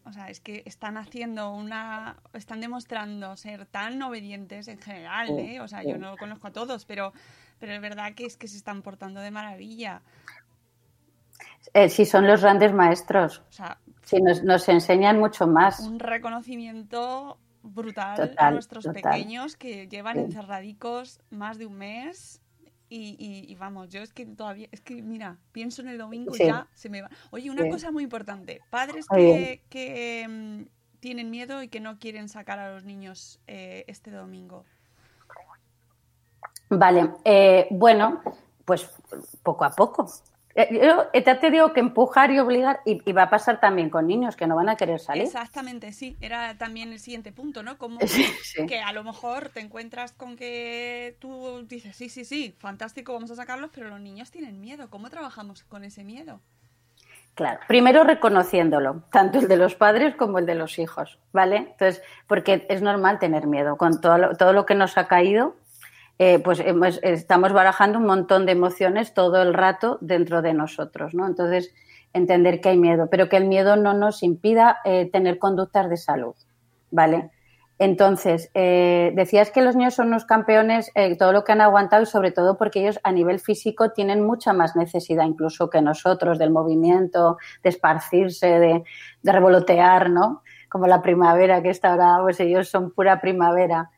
[0.06, 2.16] o sea, es que están haciendo una.
[2.34, 5.60] Están demostrando ser tan obedientes en general, ¿eh?
[5.60, 7.14] O sea, yo no conozco a todos, pero,
[7.58, 10.02] pero es verdad que es que se están portando de maravilla.
[11.72, 13.42] Eh, sí, son los grandes maestros.
[13.48, 15.80] O sea, sí, nos, nos enseñan mucho más.
[15.80, 19.03] Un reconocimiento brutal total, a nuestros total.
[19.03, 20.22] pequeños que llevan sí.
[20.22, 22.40] encerradicos más de un mes
[22.88, 26.37] y, y, y, vamos, yo es que todavía, es que mira, pienso en el domingo
[26.37, 27.11] y ya se me va.
[27.31, 27.70] Oye, una sí.
[27.70, 30.66] cosa muy importante, padres que, que um,
[31.00, 34.64] tienen miedo y que no quieren sacar a los niños eh, este domingo.
[36.68, 38.22] Vale, eh, bueno,
[38.64, 38.88] pues
[39.42, 40.07] poco a poco.
[40.56, 44.06] Yo ya te digo que empujar y obligar, y, y, va a pasar también con
[44.06, 45.24] niños que no van a querer salir.
[45.24, 46.16] Exactamente, sí.
[46.20, 47.76] Era también el siguiente punto, ¿no?
[47.76, 48.66] Como sí, sí.
[48.66, 53.32] que a lo mejor te encuentras con que tú dices, sí, sí, sí, fantástico, vamos
[53.32, 54.88] a sacarlos, pero los niños tienen miedo.
[54.90, 56.40] ¿Cómo trabajamos con ese miedo?
[57.34, 61.56] Claro, primero reconociéndolo, tanto el de los padres como el de los hijos, ¿vale?
[61.56, 65.56] Entonces, porque es normal tener miedo con todo lo, todo lo que nos ha caído,
[66.18, 71.12] eh, pues hemos, estamos barajando un montón de emociones todo el rato dentro de nosotros,
[71.12, 71.27] ¿no?
[71.27, 71.74] Entonces,
[72.12, 75.96] entender que hay miedo, pero que el miedo no nos impida eh, tener conductas de
[75.96, 76.35] salud,
[76.92, 77.31] ¿vale?
[77.81, 82.07] Entonces, eh, decías que los niños son unos campeones, todo lo que han aguantado y
[82.07, 86.50] sobre todo porque ellos a nivel físico tienen mucha más necesidad incluso que nosotros del
[86.50, 88.85] movimiento, de esparcirse, de,
[89.22, 90.44] de revolotear, ¿no?
[90.68, 93.90] Como la primavera que está ahora, pues ellos son pura primavera.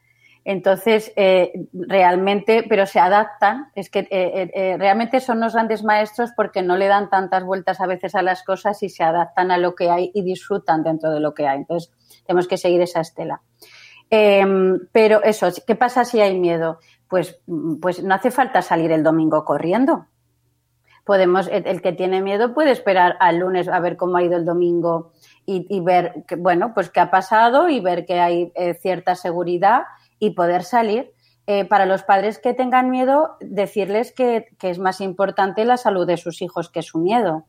[0.48, 6.30] Entonces, eh, realmente, pero se adaptan, es que eh, eh, realmente son los grandes maestros
[6.36, 9.58] porque no le dan tantas vueltas a veces a las cosas y se adaptan a
[9.58, 11.58] lo que hay y disfrutan dentro de lo que hay.
[11.58, 11.92] Entonces,
[12.24, 13.42] tenemos que seguir esa estela.
[14.08, 16.78] pero eso, ¿qué pasa si hay miedo?
[17.08, 17.40] Pues,
[17.82, 20.06] pues no hace falta salir el domingo corriendo.
[21.04, 24.44] Podemos, el, que tiene miedo puede esperar al lunes a ver cómo ha ido el
[24.44, 25.10] domingo
[25.44, 29.82] y, ver, bueno, pues qué ha pasado y ver que hay cierta seguridad
[30.18, 31.12] y poder salir.
[31.48, 36.04] Eh, para los padres que tengan miedo, decirles que, que, es más importante la salud
[36.04, 37.44] de sus hijos que su miedo.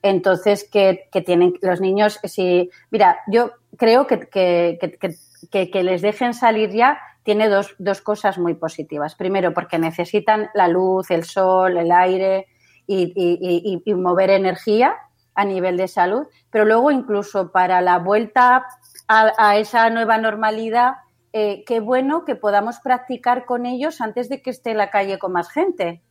[0.00, 6.70] Entonces, que, que tienen los niños, si, mira, yo creo que, que, les dejen salir
[6.70, 9.14] ya tiene dos, dos cosas muy positivas.
[9.14, 12.48] Primero, porque necesitan la luz, el sol, el aire
[12.86, 14.96] y, y, y mover energía
[15.34, 18.66] a nivel de salud, pero luego incluso para la vuelta
[19.08, 20.94] a, a esa nueva normalidad,
[21.32, 25.32] eh, qué bueno que podamos practicar con ellos antes de que esté la calle con
[25.32, 26.02] más gente.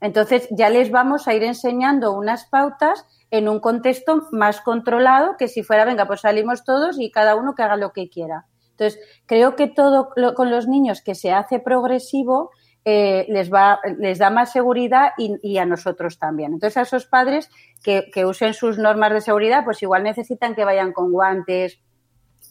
[0.00, 5.48] Entonces ya les vamos a ir enseñando unas pautas en un contexto más controlado que
[5.48, 8.46] si fuera, venga, pues salimos todos y cada uno que haga lo que quiera.
[8.70, 12.50] Entonces, creo que todo lo, con los niños que se hace progresivo
[12.84, 16.52] eh, les, va, les da más seguridad y, y, a nosotros también.
[16.52, 17.48] Entonces, a esos padres
[17.82, 21.80] que, que usen sus normas de seguridad, pues igual necesitan que vayan con guantes,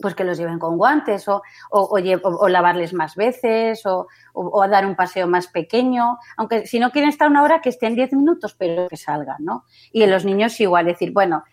[0.02, 4.96] pues que los lleven con guantes o, o, lavarles más veces o, o, dar un
[4.96, 6.18] paseo más pequeño.
[6.38, 9.66] Aunque si no quieren estar una hora, que estén 10 minutos, pero que salgan, ¿no?
[9.92, 11.44] Y en los niños igual decir, bueno,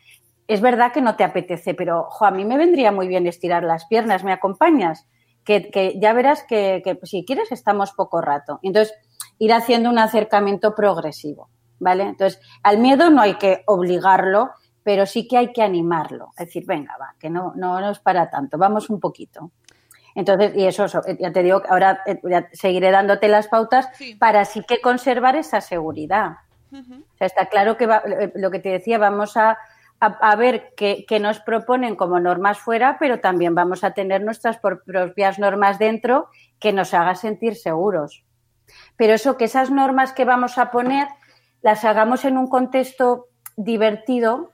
[0.47, 3.63] es verdad que no te apetece, pero jo, a mí me vendría muy bien estirar
[3.63, 5.07] las piernas, ¿me acompañas?
[5.45, 8.59] Que, que ya verás que, que si quieres estamos poco rato.
[8.63, 8.95] Entonces,
[9.39, 12.03] ir haciendo un acercamiento progresivo, ¿vale?
[12.03, 14.51] Entonces, al miedo no hay que obligarlo,
[14.91, 16.31] pero sí que hay que animarlo.
[16.37, 19.53] Es decir, venga, va, que no, no, no es para tanto, vamos un poquito.
[20.17, 24.17] Entonces, y eso, eh, ya te digo, ahora eh, ya seguiré dándote las pautas Sí.
[24.17, 26.39] para sí que conservar esa seguridad.
[26.73, 29.51] O sea, está claro que va- eh, lo que te decía, vamos a,
[30.01, 34.23] a, a ver qué, qué nos proponen como normas fuera, pero también vamos a tener
[34.25, 38.25] nuestras propias normas dentro que nos haga sentir seguros.
[38.97, 41.07] Pero eso, que esas normas que vamos a poner
[41.63, 44.51] las hagamos en un contexto divertido,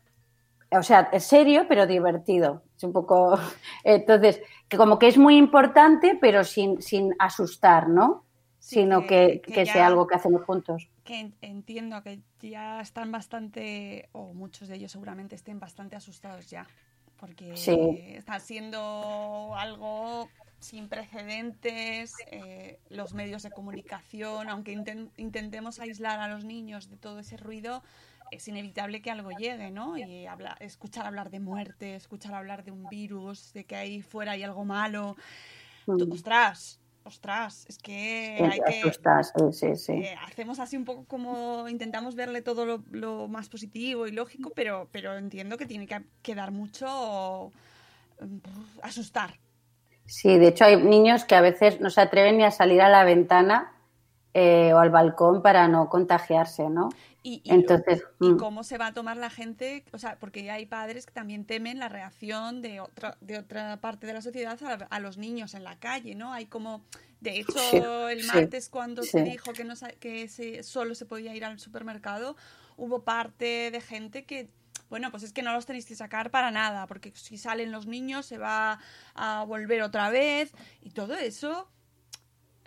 [0.70, 2.62] o sea, es serio, pero divertido.
[2.76, 3.38] Es un poco.
[3.84, 8.24] Entonces, que como que es muy importante, pero sin, sin asustar, ¿no?
[8.58, 10.88] Sí, Sino que- que, que que ya- sea algo que hacemos juntos.
[11.04, 16.50] que en- entiendo que ya están bastante, o muchos de ellos seguramente estén bastante asustados
[16.50, 16.66] ya,
[17.16, 17.76] porque Sí.
[18.16, 26.26] está siendo algo sin precedentes, eh, los medios de comunicación, aunque inten- intentemos aislar a
[26.26, 27.84] los niños de todo ese ruido,
[28.30, 29.96] es inevitable que algo llegue, ¿no?
[29.96, 34.32] Y habla- escuchar hablar de muerte, escuchar hablar de un virus, de que ahí fuera
[34.32, 35.16] hay algo malo.
[35.86, 36.12] Mm.
[36.12, 38.82] Ostras, ostras, es que hay que...
[39.76, 39.92] sí.
[39.92, 44.50] Eh, hacemos así un poco como intentamos verle todo lo, lo más positivo y lógico,
[44.54, 47.52] pero, pero entiendo que tiene que quedar mucho
[48.20, 48.38] mm,
[48.82, 49.38] asustar.
[50.06, 52.88] Sí, de hecho hay niños que a veces no se atreven ni a salir a
[52.88, 53.72] la ventana
[54.38, 56.90] eh, o al balcón para no contagiarse, ¿no?
[57.22, 58.36] Y, y- Entonces, y mm.
[58.36, 61.78] cómo se va a tomar la gente, o sea, porque hay padres que también temen
[61.78, 65.64] la reacción de otra, de otra parte de la sociedad a, a los niños en
[65.64, 66.34] la calle, ¿no?
[66.34, 66.82] Hay como,
[67.20, 67.78] de hecho, Sí,
[68.10, 69.30] el sí, martes cuando se sí.
[69.30, 72.36] dijo que, no, que se, solo se podía ir al supermercado,
[72.76, 74.50] hubo parte de gente que,
[74.90, 77.86] bueno, pues es que no los tenéis que sacar para nada, porque si salen los
[77.86, 78.78] niños se va
[79.14, 81.68] a volver otra vez y todo eso...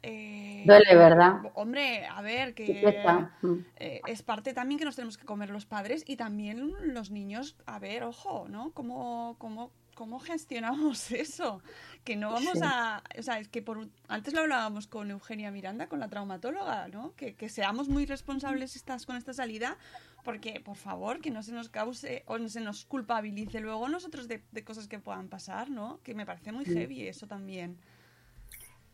[0.01, 1.41] eh, Duele, ¿verdad?
[1.55, 3.53] Hombre, a ver, que Cuesta, mm.
[3.77, 7.55] eh, es parte también que nos tenemos que comer los padres y también los niños,
[7.65, 8.71] a ver, ojo, ¿no?
[8.71, 11.61] ¿Cómo, cómo, cómo gestionamos eso?
[12.03, 12.59] Que no vamos Sí.
[12.63, 13.03] a...
[13.17, 17.13] O sea, es que por, antes lo hablábamos con Eugenia Miranda, con la traumatóloga, ¿no?
[17.15, 19.77] Que, que seamos muy responsables estas, con esta salida,
[20.23, 24.27] porque, por favor, que no se nos cause o no se nos culpabilice luego nosotros
[24.27, 25.99] de, de cosas que puedan pasar, ¿no?
[26.03, 27.77] Que me parece muy heavy eso también.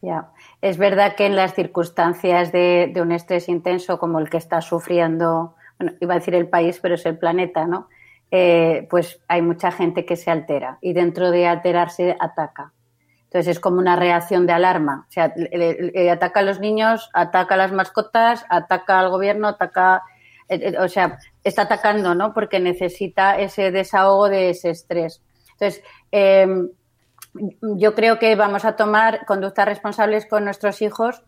[0.05, 4.61] Ya, es verdad que en las circunstancias de, un estrés intenso como el que está
[4.61, 7.87] sufriendo, bueno, iba a decir el país, pero es el planeta, ¿no?
[8.29, 12.73] Eh, pues hay mucha gente que se altera y dentro de alterarse ataca.
[13.25, 15.05] Entonces es como una reacción de alarma.
[15.09, 20.03] O sea, le- ataca a los niños, ataca a las mascotas, ataca al gobierno, ataca,
[20.49, 22.33] eh, eh, o sea, está atacando, ¿no?
[22.33, 25.21] Porque necesita ese desahogo de ese estrés.
[25.53, 26.47] Entonces, eh,
[27.61, 31.23] yo creo que vamos a tomar conductas responsables con nuestros hijos,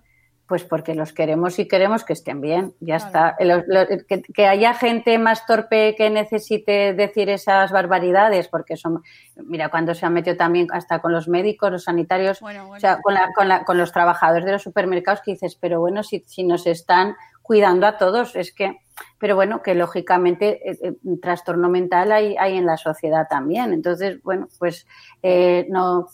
[0.48, 2.74] pues porque los queremos y queremos que estén bien.
[2.80, 3.06] Ya Claro.
[3.06, 3.44] está.
[3.44, 9.04] Lo- lo- que, que haya gente más torpe que necesite decir esas barbaridades, porque son.
[9.36, 12.78] Mira, cuando se han metido también hasta con los médicos, los sanitarios, Bueno, bueno.
[12.78, 15.82] o sea, con, la- con, la- con los trabajadores de los supermercados que dices, pero
[15.82, 17.18] bueno, si, si nos están
[17.48, 18.78] cuidando a todos, es que.
[19.20, 23.72] Pero bueno, que lógicamente eh, eh, trastorno mental hay, hay en la sociedad también.
[23.72, 24.86] Entonces, bueno, pues
[25.24, 26.08] eh, no,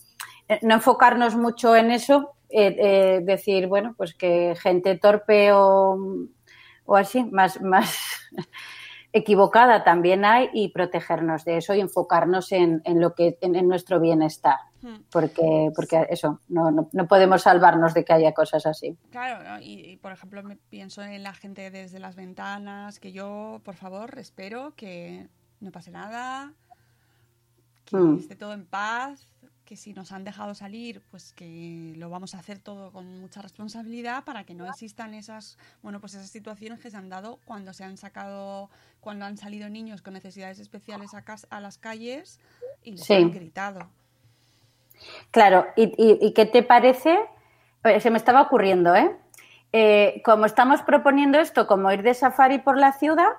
[0.62, 5.98] no enfocarnos mucho en eso, decir, bueno, pues que gente torpe o,
[6.86, 8.30] o así, más, más
[9.12, 14.00] equivocada también hay y protegernos de eso y enfocarnos en, en lo que en nuestro
[14.00, 14.58] bienestar.
[15.12, 18.98] Porque, porque eso, no, no, no podemos salvarnos de que haya cosas así.
[19.12, 19.60] Claro, ¿no?
[19.62, 23.76] y, y, por ejemplo me pienso en la gente desde las ventanas, que yo, por
[23.76, 25.28] favor, espero que
[25.62, 26.52] no pase nada,
[27.86, 28.20] que Mm.
[28.20, 29.28] esté todo en paz,
[29.66, 33.42] que si nos han dejado salir, pues que lo vamos a hacer todo con mucha
[33.42, 37.74] responsabilidad para que no existan esas, bueno, pues esas situaciones que se han dado cuando
[37.74, 38.70] se han sacado,
[39.00, 41.12] cuando han salido niños con necesidades especiales
[41.50, 42.40] a, las calles
[42.84, 43.14] y les Sí.
[43.14, 43.90] han gritado.
[45.32, 47.20] Claro, ¿y, qué te parece?
[48.00, 49.16] Se me estaba ocurriendo, ¿eh?
[49.72, 53.30] Eh, Como estamos proponiendo esto, como ir de safari por la ciudad,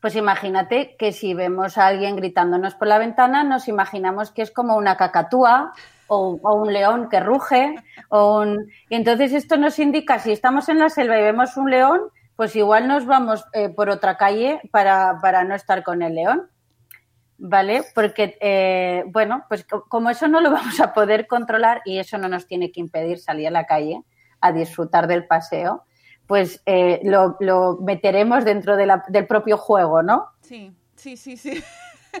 [0.00, 4.50] pues imagínate que si vemos a alguien gritándonos por la ventana, nos imaginamos que es
[4.50, 5.72] como una cacatúa
[6.08, 7.76] o, o un león que ruge.
[8.08, 8.68] O un...
[8.88, 12.00] Y entonces esto nos indica, si estamos en la selva y vemos un león,
[12.36, 16.48] pues igual nos vamos eh, por otra calle para, para no estar con el león.
[17.44, 17.82] ¿Vale?
[17.94, 22.16] Porque, eh, bueno, pues co- como eso no lo vamos a poder controlar y eso
[22.16, 24.00] no nos tiene que impedir salir a la calle
[24.40, 25.84] a disfrutar del paseo,
[26.26, 30.28] pues eh, lo, lo meteremos dentro de la- del propio juego, ¿no?
[30.40, 31.62] Sí, sí, sí, sí.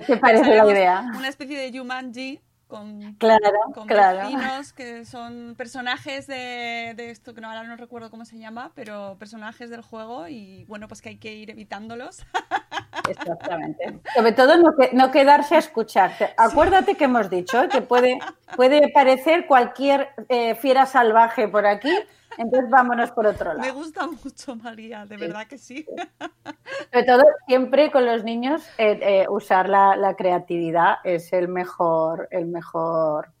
[0.06, 1.04] ¿Te parece la idea?
[1.16, 2.40] Una especie de Jumanji
[2.72, 4.20] con, Claro, con claro.
[4.20, 8.72] vecinos que son personajes de, de esto que no, ahora no recuerdo cómo se llama,
[8.74, 12.24] pero personajes del juego y bueno, pues que hay que ir evitándolos.
[13.08, 14.00] Exactamente.
[14.14, 16.12] Sobre todo no, que- no quedarse a escuchar.
[16.38, 18.18] Acuérdate que hemos dicho que puede,
[18.56, 21.92] puede parecer cualquier eh, fiera salvaje por aquí,
[22.38, 23.74] entonces vámonos por otro Me lado.
[23.74, 25.86] gusta mucho, María, de verdad que sí.
[26.92, 32.28] Sobre todo siempre con los niños eh, eh, usar la, la creatividad es el mejor,
[32.30, 33.32] el mejor,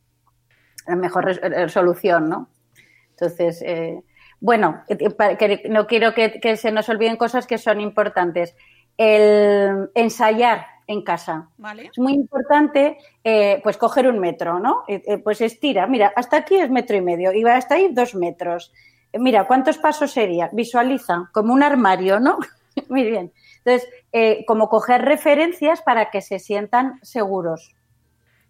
[0.86, 2.48] la mejor res- eh, solución, ¿no?
[3.10, 4.02] Entonces, eh,
[4.40, 8.56] bueno, que no quiero que, que se nos olviden cosas que son importantes.
[8.96, 11.48] El ensayar en casa.
[11.58, 11.90] ¿Vale?
[11.92, 14.84] Es muy importante, eh, pues, coger un metro, ¿no?
[14.88, 17.88] Eh, eh, pues estira, mira, hasta aquí es metro y medio y va hasta ahí
[17.92, 18.72] dos metros.
[19.12, 20.48] Eh, Mira, ¿cuántos pasos sería?
[20.52, 22.38] Visualiza, como un armario, ¿no?
[22.88, 23.32] muy bien.
[23.64, 27.74] Entonces, eh, como coger referencias para que se sientan seguros,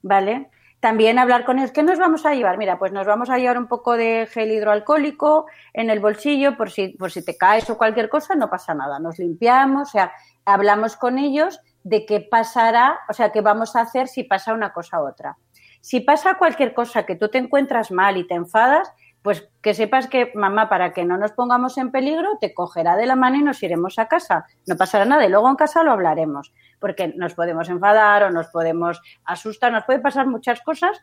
[0.03, 0.49] ¿vale?
[0.81, 2.59] También hablar con ellos, ¿qué nos vamos a llevar?
[2.59, 6.71] Mira, pues nos vamos a llevar un poco de gel hidroalcohólico en el bolsillo por
[6.71, 10.13] si, por si te caes o cualquier cosa, no pasa nada, nos limpiamos, o sea,
[10.45, 14.73] hablamos con ellos de qué pasará, o sea, qué vamos a hacer si pasa una
[14.73, 15.37] cosa u otra.
[15.81, 18.93] Si pasa cualquier cosa que tú te encuentras mal y te enfadas,
[19.23, 23.07] pues que sepas que mamá, para que no nos pongamos en peligro, te cogerá de
[23.07, 24.47] la mano y nos iremos a casa.
[24.67, 28.49] No pasará nada y luego en casa lo hablaremos, porque nos podemos enfadar o nos
[28.49, 31.01] podemos asustar, nos puede pasar muchas cosas,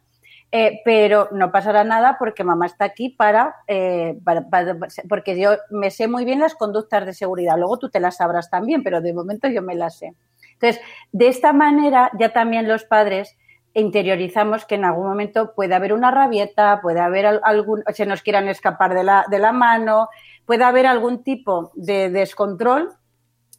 [0.52, 5.52] eh, pero no pasará nada porque mamá está aquí para, eh, para- para- porque yo
[5.70, 7.58] me sé muy bien las conductas de seguridad.
[7.58, 10.14] Luego tú te las sabrás también, pero de momento yo me las sé.
[10.62, 13.38] Entonces, de esta manera ya también los padres
[13.74, 18.22] interiorizamos que en algún momento puede haber una rabieta, puede haber al- algún, se nos
[18.22, 20.10] quieran escapar de la, de la mano,
[20.46, 22.92] puede haber algún tipo de descontrol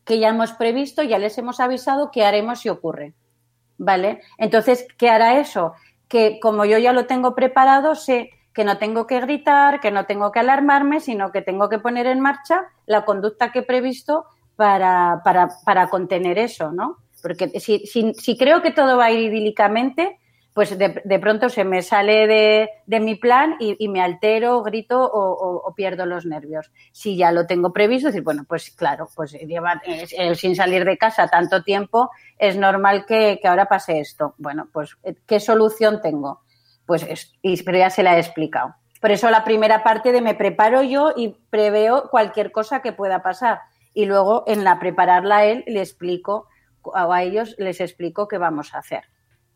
[0.04, 3.14] que ya hemos previsto, ya les hemos avisado qué haremos si ocurre.
[3.78, 4.20] ¿Vale?
[4.36, 5.72] Entonces, ¿qué hará eso?
[6.08, 10.04] Que como yo ya lo tengo preparado, sé que no tengo que gritar, que no
[10.04, 14.26] tengo que alarmarme, sino que tengo que poner en marcha la conducta que he previsto
[14.64, 16.98] para, para, para contener eso, ¿no?
[17.22, 20.18] Porque si, si, si creo que todo va a ir idílicamente,
[20.52, 25.00] pues de, de pronto se me sale de, de mi plan y, me altero, grito
[25.00, 26.70] o, pierdo los nervios.
[26.92, 30.98] Si ya lo tengo previsto, decir, bueno, pues claro, pues llevar eh, sin salir de
[30.98, 34.34] casa tanto tiempo, es normal que, que ahora pase esto.
[34.36, 36.40] Bueno, pues eh, ¿qué solución tengo?
[36.84, 38.74] Pues es- y- pero ya se la he explicado.
[39.00, 43.22] Por eso la primera parte de me preparo yo y preveo cualquier cosa que pueda
[43.22, 43.60] pasar.
[43.92, 46.48] Y luego en la prepararla a él le explico,
[46.83, 49.05] o a ellos les explico qué vamos a hacer.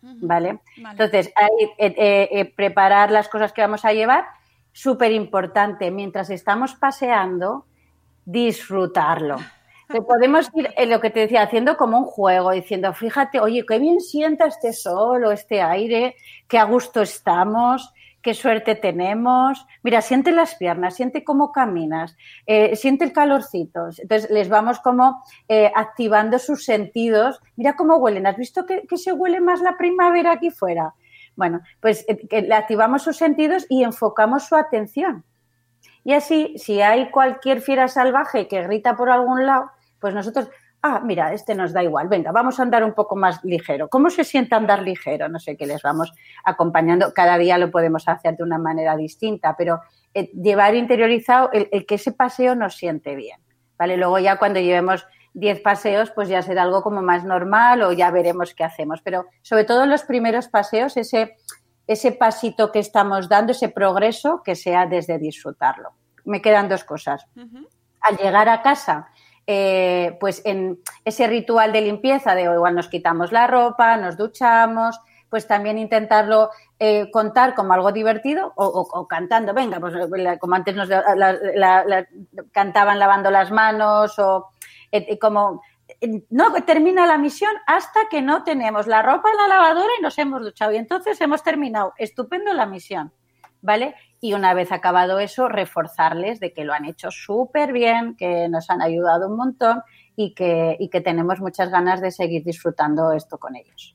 [0.03, 0.61] ¿Vale?
[0.77, 0.91] Vale.
[0.91, 4.27] Entonces, ahí, eh, eh, eh, preparar las cosas que vamos a llevar,
[4.73, 5.91] súper importante.
[5.91, 7.67] Mientras estamos paseando,
[8.25, 9.37] disfrutarlo.
[9.87, 13.67] Que podemos ir, en lo que te decía, haciendo como un juego, diciendo, fíjate, oye,
[13.69, 16.17] qué bien sienta este sol o este aire,
[16.49, 17.93] qué a gusto estamos,
[18.25, 19.65] qué suerte tenemos.
[19.83, 23.89] Mira, siente las piernas, siente cómo caminas, eh, siente el calorcito.
[23.99, 27.41] Entonces, les vamos como eh, activando sus sentidos.
[27.55, 28.27] Mira cómo huelen.
[28.27, 30.95] ¿Has visto que, se huele más la primavera aquí fuera?
[31.37, 35.23] Bueno, pues eh, activamos sus sentidos y enfocamos su atención.
[36.03, 40.49] Y así, si hay cualquier fiera salvaje que grita por algún lado, pues nosotros,
[40.87, 43.89] ah, mira, este nos da igual, venga, vamos a andar un poco más ligero.
[43.89, 45.31] ¿Cómo se siente andar ligero?
[45.31, 46.13] No sé, que les vamos
[46.45, 47.15] acompañando.
[47.15, 49.81] Cada día lo podemos hacer de una manera distinta, pero
[50.13, 53.41] eh, llevar interiorizado el, el que ese paseo nos siente bien.
[53.79, 53.97] ¿Vale?
[53.97, 58.11] Luego ya cuando llevemos 10 paseos, pues ya será algo como más normal o ya
[58.11, 59.01] veremos qué hacemos.
[59.01, 61.37] Pero sobre todo en los primeros paseos, ese,
[61.87, 65.95] ese pasito que estamos dando, ese progreso, que sea desde disfrutarlo.
[66.27, 67.27] Me quedan dos cosas.
[68.03, 69.09] Al llegar a casa,
[69.47, 75.01] eh, pues en ese ritual de limpieza, de igual nos quitamos la ropa, nos duchamos,
[75.29, 79.95] pues también intentarlo eh, contar como algo divertido o, cantando, venga, pues
[80.41, 80.89] como antes nos
[82.53, 84.51] cantaban lavando las manos o
[85.21, 85.63] como
[86.01, 90.03] eh, no termina la misión hasta que no tenemos la ropa en la lavadora y
[90.03, 90.73] nos hemos duchado.
[90.73, 91.93] Y entonces hemos terminado.
[91.99, 93.13] Estupendo la misión,
[93.61, 93.95] ¿vale?
[94.25, 98.71] Y una vez acabado eso, reforzarles de que lo han hecho súper bien, que nos
[98.71, 99.83] han ayudado un montón
[100.17, 103.95] y que, y que tenemos muchas ganas de seguir disfrutando esto con ellos.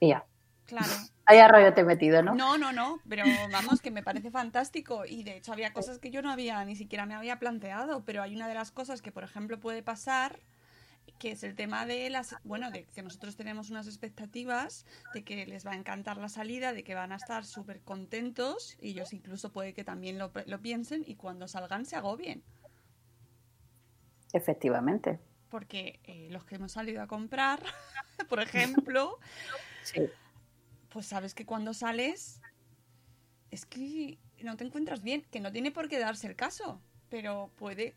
[0.00, 0.24] Y ya.
[0.64, 0.86] Claro.
[1.26, 2.34] Ahí arroyo te he metido, ¿no?
[2.34, 6.10] No, no, no, pero vamos, que me parece fantástico y de hecho había cosas que
[6.10, 9.12] yo no había, ni siquiera me había planteado, pero hay una de las cosas que,
[9.12, 10.40] por ejemplo, puede pasar,
[11.18, 15.44] que es el tema de las, bueno, de que nosotros tenemos unas expectativas de que
[15.46, 19.12] les va a encantar la salida, de que van a estar súper contentos y ellos
[19.12, 22.42] incluso puede que también lo, lo piensen y cuando salgan se agobien.
[24.32, 25.18] Efectivamente.
[25.50, 27.62] Porque eh, los que hemos salido a comprar,
[28.28, 29.18] por ejemplo,
[29.82, 30.00] Sí.
[30.90, 32.40] pues sabes que cuando sales
[33.50, 37.50] es que no te encuentras bien, que no tiene por qué darse el caso, pero
[37.56, 37.94] puede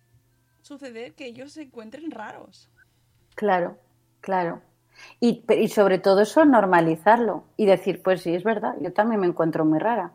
[0.61, 2.69] suceder que ellos se encuentren raros.
[3.35, 3.77] Claro.
[4.21, 4.61] claro.
[5.19, 9.27] Y, y sobre todo eso, normalizarlo y decir, pues sí, es verdad, yo también me
[9.27, 10.13] encuentro muy rara.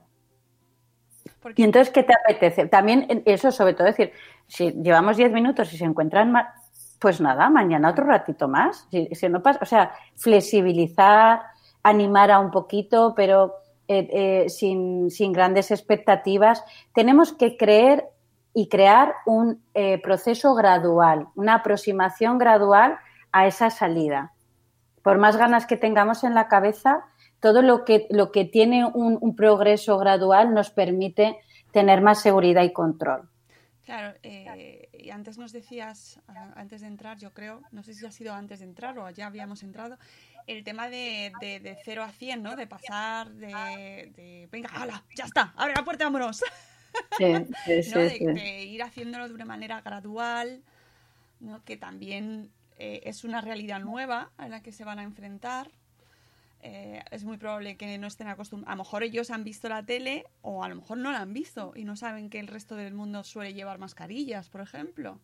[1.56, 2.66] Y entonces, ¿qué te apetece?
[2.66, 4.12] También eso, sobre todo, decir,
[4.46, 6.46] si llevamos 10 minutos y se encuentran más,
[6.98, 8.86] pues nada, mañana otro ratito más.
[8.90, 11.42] Si, si no pasa, o sea, flexibilizar,
[11.82, 13.54] animar a un poquito, pero
[13.86, 16.64] eh, eh, sin, sin, grandes expectativas.
[16.92, 18.04] Tenemos que creer
[18.52, 22.98] y crear un eh, proceso gradual, una aproximación gradual
[23.32, 24.32] a esa salida.
[25.02, 27.04] Por más ganas que tengamos en la cabeza,
[27.40, 31.38] todo lo que, lo que tiene un, un progreso gradual nos permite
[31.72, 33.28] tener más seguridad y control.
[33.88, 36.20] Claro, eh, y antes nos decías,
[36.56, 39.26] antes de entrar, yo creo, no sé si ha sido antes de entrar o ya
[39.26, 39.96] habíamos entrado,
[40.46, 42.54] el tema de, de, de 0 a 100, ¿no?
[42.54, 46.42] De pasar de, de venga, hala, ya está, abre la puerta, vámonos.
[47.16, 47.34] Sí,
[47.82, 50.62] sí, de, ir haciéndolo de una manera gradual,
[51.40, 51.64] ¿no?
[51.64, 55.70] que también eh, es una realidad nueva a la que se van a enfrentar.
[56.60, 58.72] Eh, es muy probable que no estén acostumbrados.
[58.72, 61.32] A lo mejor ellos han visto la tele o a lo mejor no la han
[61.32, 65.18] visto y no saben que el resto del mundo suele llevar mascarillas, por ejemplo.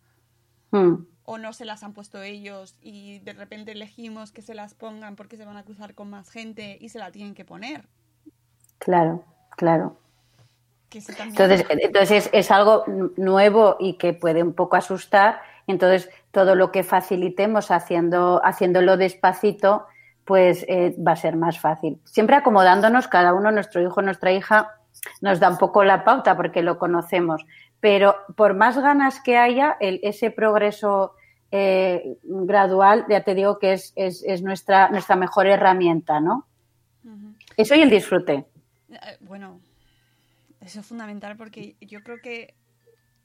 [0.71, 1.05] Hmm.
[1.23, 5.15] O no se las han puesto ellos y de repente elegimos que se las pongan
[5.15, 7.87] porque se van a cruzar con más gente y se la tienen que poner.
[8.79, 9.97] Claro, claro.
[10.91, 12.85] Entonces, entonces es algo
[13.17, 15.41] nuevo y que puede un poco asustar.
[15.67, 19.87] Entonces, todo lo que facilitemos haciendo, haciéndolo despacito,
[20.25, 22.01] pues eh, va a ser más fácil.
[22.03, 24.75] Siempre acomodándonos, cada uno, nuestro hijo, nuestra hija,
[25.21, 27.45] nos da un poco la pauta porque lo conocemos.
[27.79, 31.13] Pero por más ganas que haya, el, ese progreso
[31.51, 36.47] eh, gradual, ya te digo que es, es, es, nuestra, nuestra mejor herramienta, ¿no?
[37.55, 38.43] Eso y el disfrute.
[38.89, 39.61] Eh, bueno,
[40.59, 42.55] eso es fundamental porque yo creo que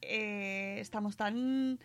[0.01, 1.81] eh, estamos tan.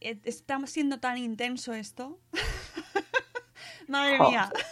[0.00, 2.18] Eh, estamos siendo tan intenso esto.
[3.88, 4.52] Madre mía.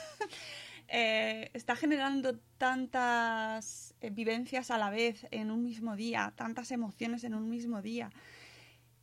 [0.92, 7.34] Eh, está generando tantas vivencias a la vez en un mismo día, tantas emociones en
[7.34, 8.10] un mismo día,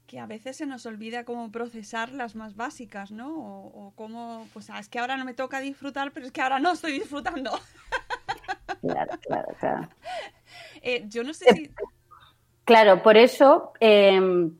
[0.05, 3.33] que a veces se nos olvida cómo procesar las más básicas, ¿no?
[3.33, 6.59] O, cómo, pues ah, es que ahora no me toca disfrutar, pero es que ahora
[6.59, 7.51] no estoy disfrutando.
[8.81, 9.89] Claro, claro, claro.
[10.81, 11.71] Eh, yo no sé si...
[12.63, 13.73] Claro, por eso...
[13.79, 14.55] Em,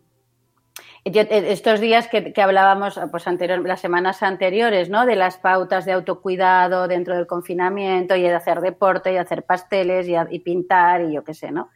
[1.14, 5.06] eh, estos días que, hablábamos pues anterior, las semanas anteriores, ¿no?
[5.06, 10.08] De las pautas de autocuidado dentro del confinamiento y de hacer deporte y hacer pasteles
[10.30, 11.70] y, pintar y yo qué sé, ¿no?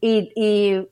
[0.00, 0.32] Y,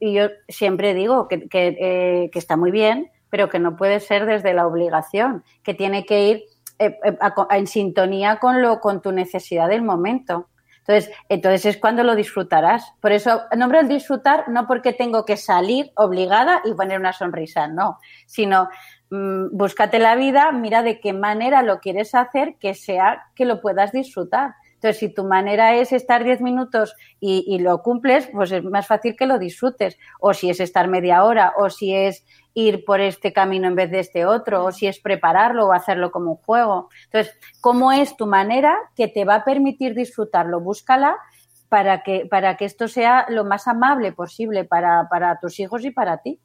[0.01, 4.67] yo siempre digo eh, que, está muy bien, pero que no puede ser desde la
[4.67, 6.45] obligación, que tiene que ir
[6.79, 10.49] en sintonía con, lo, con tu necesidad del momento.
[10.87, 12.93] Entonces, entonces es cuando lo disfrutarás.
[13.01, 17.69] Por eso, nombre el disfrutar no porque tengo que salir obligada y poner una sonrisa,
[17.69, 18.69] no, sino
[19.11, 23.61] mmm, búscate la vida, mira de qué manera lo quieres hacer que sea que lo
[23.61, 24.55] puedas disfrutar.
[24.83, 29.15] Entonces, si tu manera es estar 10 minutos y, lo cumples, pues es más fácil
[29.15, 29.97] que lo disfrutes.
[30.19, 33.93] O si es estar media hora, o si es ir por este camino en vez
[33.93, 36.89] de este otro, o si es prepararlo o hacerlo como un juego.
[37.05, 40.61] Entonces, ¿cómo es tu manera que te va a permitir disfrutarlo?
[40.61, 41.17] Búscala
[41.69, 45.93] para que, para que esto sea lo más amable posible para, para tus hijos y
[45.93, 46.41] para ti.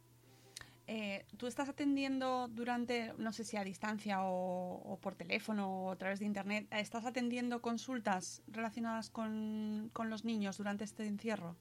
[0.86, 5.96] Eh, ¿Tú estás atendiendo durante, no sé si a distancia o, por teléfono o a
[5.96, 11.56] través de Internet, estás atendiendo consultas relacionadas con, los niños durante este encierro?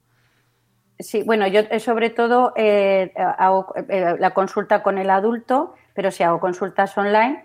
[0.99, 6.11] Sí, bueno, yo eh, sobre todo eh, hago eh, la consulta con el adulto, pero
[6.11, 7.45] si hago consultas online,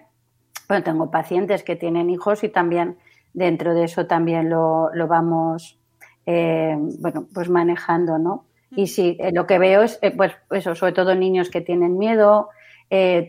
[0.70, 2.98] bueno, tengo pacientes que tienen hijos y también
[3.34, 5.78] dentro de eso también lo, vamos,
[6.26, 8.46] bueno, pues manejando, ¿no?
[8.72, 11.98] Y sí, eh, lo que veo es, eh, pues eso, sobre todo niños que tienen
[11.98, 12.50] miedo,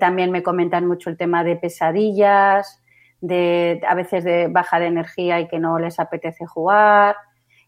[0.01, 2.83] también me comentan mucho el tema de pesadillas,
[3.21, 7.17] de a veces de baja de energía y que no les apetece jugar.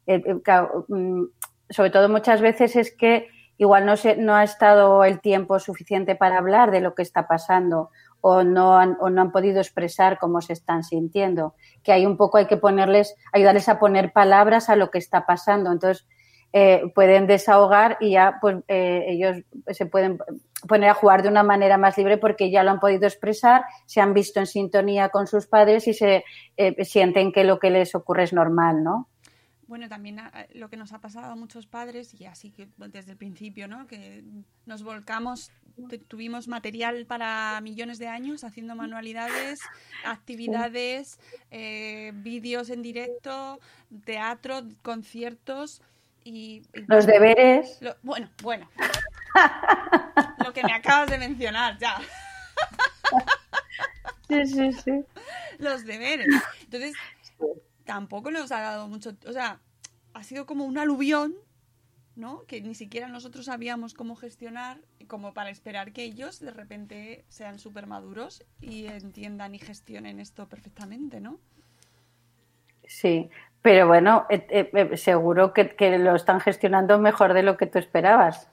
[0.06, 1.24] Mm,
[1.70, 6.16] sobre todo muchas veces es que igual no, se, no ha estado el tiempo suficiente
[6.16, 10.18] para hablar de lo que está pasando o no han, o no han podido expresar
[10.18, 11.54] cómo se están sintiendo.
[11.82, 15.26] Que hay un poco, hay que ponerles, ayudarles a poner palabras a lo que está
[15.26, 15.70] pasando.
[15.70, 16.06] Entonces,
[16.56, 19.38] eh, pueden desahogar y ya pues eh, ellos
[19.72, 20.18] se pueden
[20.68, 24.00] poner a jugar de una manera más libre porque ya lo han podido expresar, se
[24.00, 26.22] han visto en sintonía con sus padres y se
[26.56, 29.08] eh, sienten que lo que les ocurre es normal, ¿no?
[29.66, 33.10] Bueno, también ah, lo que nos ha pasado a muchos padres, y así que desde
[33.10, 33.88] el principio, ¿no?
[33.88, 34.22] Que
[34.64, 35.50] nos volcamos,
[36.06, 39.58] tuvimos material para millones de años haciendo manualidades,
[40.04, 41.18] actividades,
[41.50, 43.58] eh, vídeos en directo,
[44.04, 45.82] teatro, conciertos
[46.24, 46.62] y...
[46.74, 47.78] y Los deberes.
[47.80, 48.68] Lo, bueno, bueno.
[50.44, 52.00] lo que me acabas de mencionar, ya.
[54.28, 55.04] Sí, sí, sí.
[55.58, 56.28] los deberes.
[56.62, 56.94] Entonces,
[57.84, 59.60] tampoco nos ha dado mucho, o sea,
[60.14, 61.34] ha sido como un aluvión,
[62.16, 62.44] ¿no?
[62.46, 67.58] Que ni siquiera nosotros sabíamos cómo gestionar, como para esperar que ellos de repente sean
[67.58, 71.38] súper maduros y entiendan y gestionen esto perfectamente, ¿no?
[72.86, 73.30] Sí,
[73.64, 77.64] pero bueno, eh, eh, eh, seguro que, que lo están gestionando mejor de lo que
[77.64, 78.46] tú esperabas.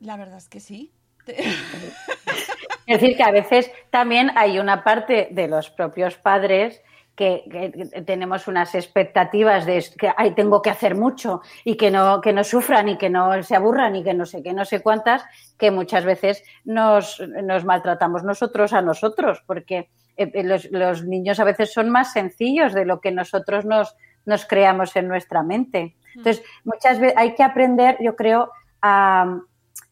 [0.00, 0.90] La verdad es que sí.
[1.26, 6.82] Es decir, que a veces también hay una parte de los propios padres
[7.14, 12.22] que, que tenemos unas expectativas de que ay, tengo que hacer mucho y que no,
[12.22, 14.80] que no sufran y que no se aburran y que no sé qué, no sé
[14.80, 15.26] cuántas,
[15.58, 21.70] que muchas veces nos, nos maltratamos nosotros a nosotros, porque los, los niños a veces
[21.70, 23.94] son más sencillos de lo que nosotros nos,
[24.28, 25.96] nos creamos en nuestra mente.
[26.14, 28.50] Entonces, muchas veces hay que aprender, yo creo,
[28.82, 29.38] a,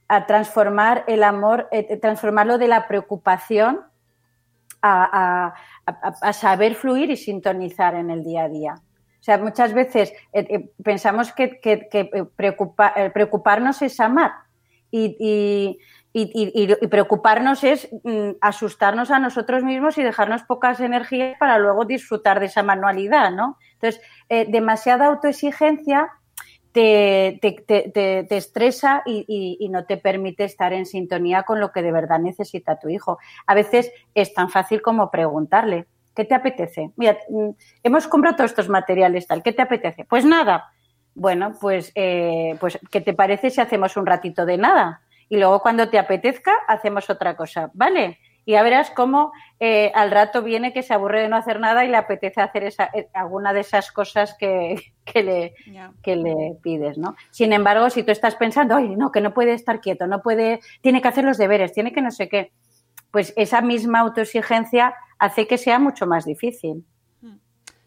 [0.08, 3.80] a transformar el amor, eh, transformarlo de la preocupación
[4.82, 5.54] a, a-
[5.86, 8.74] a- a saber fluir y sintonizar en el día a día.
[9.20, 13.98] O sea, muchas veces eh, eh, pensamos que, que- que, eh, preocupa- eh, preocuparnos es
[13.98, 14.32] amar
[14.90, 15.78] y, y-
[16.12, 16.30] y-
[16.62, 21.84] y- y preocuparnos es mm, asustarnos a nosotros mismos y dejarnos pocas energías para luego
[21.84, 23.58] disfrutar de esa manualidad, ¿no?
[23.80, 26.10] Entonces, eh, demasiada autoexigencia
[26.72, 27.52] te, te-
[27.92, 31.82] te- te- estresa y, y- y no te permite estar en sintonía con lo que
[31.82, 33.18] de verdad necesita tu hijo.
[33.46, 36.90] A veces es tan fácil como preguntarle, ¿qué te apetece?
[36.96, 37.50] Mira, mm,
[37.82, 40.04] hemos comprado todos estos materiales, tal, ¿qué te apetece?
[40.04, 40.70] Pues nada.
[41.14, 45.00] Bueno, pues, eh, pues ¿qué te parece si hacemos un ratito de nada?
[45.30, 48.18] Y luego cuando te apetezca, hacemos otra cosa, ¿vale?
[48.46, 51.84] Y ya verás cómo eh, al rato viene que se aburre de no hacer nada
[51.84, 55.54] y le apetece hacer esa, eh, alguna de esas cosas que, que le,
[56.00, 57.16] que le pides, ¿no?
[57.30, 60.60] Sin embargo, si tú estás pensando, oye, no, que no puede estar quieto, no puede,
[60.80, 62.52] tiene que hacer los deberes, tiene que no sé qué,
[63.10, 66.86] pues esa misma autoexigencia hace que sea mucho más difícil.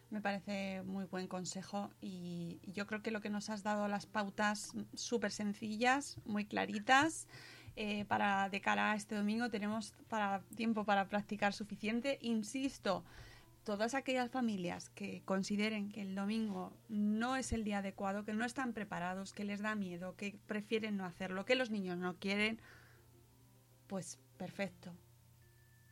[0.09, 4.07] Me parece muy buen consejo y yo creo que lo que nos has dado las
[4.07, 7.27] pautas súper sencillas, muy claritas,
[7.81, 12.19] eh, para de cara a este domingo tenemos para, tiempo para practicar suficiente.
[12.21, 13.05] Insisto,
[13.63, 18.43] todas aquellas familias que consideren que el domingo no es el día adecuado, que no
[18.43, 22.59] están preparados, que les da miedo, que prefieren no hacerlo, que los niños no quieren,
[23.87, 24.93] pues perfecto,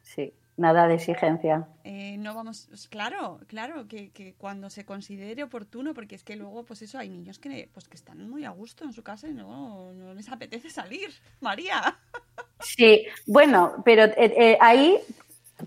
[0.02, 1.68] Sí, nada de exigencia.
[1.84, 6.36] eh, no vamos, pues claro, claro, que, que cuando se considere oportuno, porque es que
[6.36, 9.28] luego, pues eso, hay niños que, pues que están muy a gusto en su casa
[9.30, 11.97] y no, no les apetece salir, María.
[12.60, 14.97] Sí, bueno, pero eh, eh, ahí,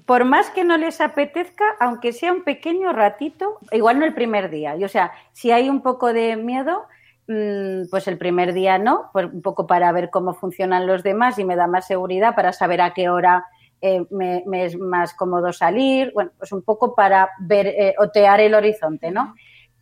[0.07, 4.51] por más que no les apetezca, aunque sea un pequeño ratito, igual no el primer
[4.51, 4.77] día.
[4.77, 6.87] Y, o sea, si hay un poco de miedo,
[7.29, 11.39] mm, pues el primer día no, pues un poco para ver cómo funcionan los demás
[11.39, 13.47] y me da más seguridad para saber a qué hora
[13.81, 18.41] eh, me, me es más cómodo salir, bueno, pues un poco para ver, eh, otear
[18.41, 19.35] el horizonte, ¿no?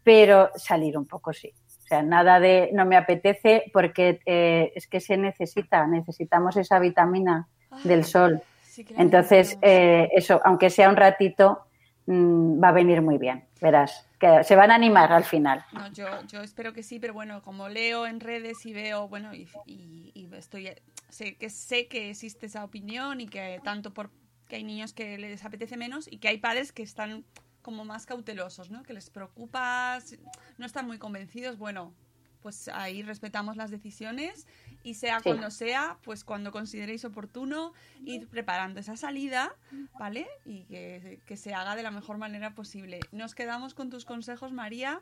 [0.02, 1.52] Pero salir un poco sí.
[1.66, 6.78] O sea, nada de no me apetece porque eh, es que se necesita, necesitamos esa
[6.78, 7.48] vitamina
[7.82, 8.42] del sol.
[8.62, 11.60] Sí Entonces, eh, eso, aunque sea un ratito,
[12.06, 15.64] mm, va a venir muy bien, verás, que se van a animar al final.
[15.72, 19.34] No, yo, yo espero que sí, pero bueno, como leo en redes y veo, bueno,
[19.34, 20.70] y, y- y estoy,
[21.08, 24.10] sé que sé que existe esa opinión y que tanto por
[24.48, 27.24] que hay niños que les apetece menos y que hay padres que están
[27.62, 28.82] como más cautelosos, ¿no?
[28.82, 29.98] Que les preocupa,
[30.56, 31.92] no están muy convencidos, bueno,
[32.40, 34.46] pues ahí respetamos las decisiones
[34.82, 35.24] y sea Sí.
[35.24, 37.72] cuando sea, pues cuando consideréis oportuno,
[38.04, 39.54] ir preparando esa salida,
[39.98, 40.26] ¿vale?
[40.44, 43.00] Y que, que se haga de la mejor manera posible.
[43.12, 45.00] Nos quedamos con tus consejos, María.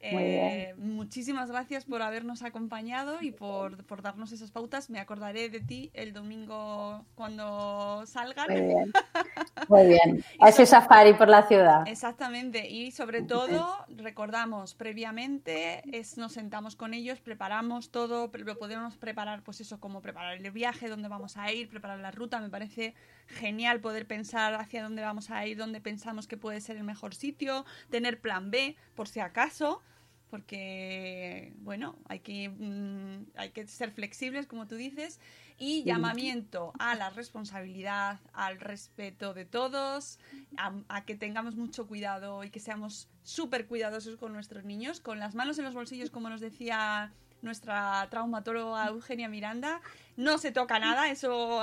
[0.00, 4.90] Eh, muchísimas gracias por habernos acompañado y por, por darnos esas pautas.
[4.90, 8.46] Me acordaré de ti el domingo cuando salgan.
[8.48, 8.92] Muy bien.
[9.68, 10.24] Muy bien.
[10.40, 11.86] A ese safari por la ciudad.
[11.86, 18.96] Exactamente, y sobre todo recordamos previamente, es, nos sentamos con ellos, preparamos todo, lo podemos
[18.96, 22.48] preparar, pues eso, como preparar el viaje, dónde vamos a ir, preparar la ruta, me
[22.48, 22.94] parece
[23.28, 27.14] genial poder pensar hacia dónde vamos a ir, dónde pensamos que puede ser el mejor
[27.14, 29.82] sitio, tener plan B por si acaso,
[30.30, 35.20] porque, bueno, hay que, mm, hay que ser flexibles, como tú dices,
[35.58, 40.18] y llamamiento a la responsabilidad, al respeto de todos,
[40.56, 45.18] a, a que tengamos mucho cuidado y que seamos súper cuidadosos con nuestros niños, con
[45.18, 47.12] las manos en los bolsillos, como nos decía
[47.42, 49.80] nuestra traumatóloga Eugenia Miranda.
[50.16, 51.62] No se toca nada, eso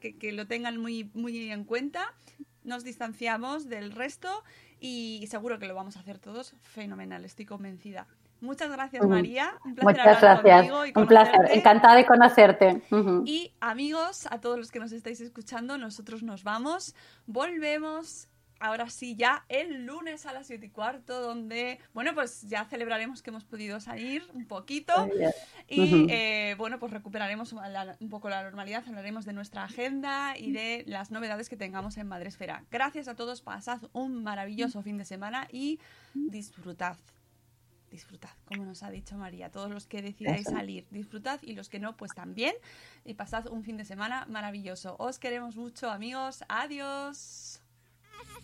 [0.00, 2.14] que, que lo tengan muy, muy en cuenta.
[2.64, 4.44] Nos distanciamos del resto
[4.80, 8.06] y seguro que lo vamos a hacer todos fenomenal, estoy convencida.
[8.40, 9.04] Muchas gracias.
[9.06, 9.58] María.
[9.64, 10.56] Un placer Muchas hablar gracias.
[10.56, 11.40] contigo y Un placer.
[11.50, 12.82] Encantada de conocerte.
[13.24, 16.94] Y amigos, a todos los que nos estáis escuchando, nosotros nos vamos.
[17.26, 18.28] Volvemos.
[18.60, 23.22] Ahora sí, ya el lunes a las 7 y cuarto, donde, bueno, pues ya celebraremos
[23.22, 24.92] que hemos podido salir un poquito.
[25.68, 30.50] Y eh, bueno, pues recuperaremos la- un poco la normalidad, hablaremos de nuestra agenda y
[30.52, 32.64] de las novedades que tengamos en Madresfera.
[32.70, 35.78] Gracias a todos, pasad un maravilloso fin de semana y
[36.14, 36.96] disfrutad.
[37.90, 39.50] Disfrutad, como nos ha dicho María.
[39.50, 40.50] Todos los que decidáis Eso.
[40.50, 42.54] salir, disfrutad y los que no, pues también.
[43.04, 44.96] Y pasad un fin de semana maravilloso.
[44.98, 46.44] Os queremos mucho, amigos.
[46.48, 47.57] Adiós.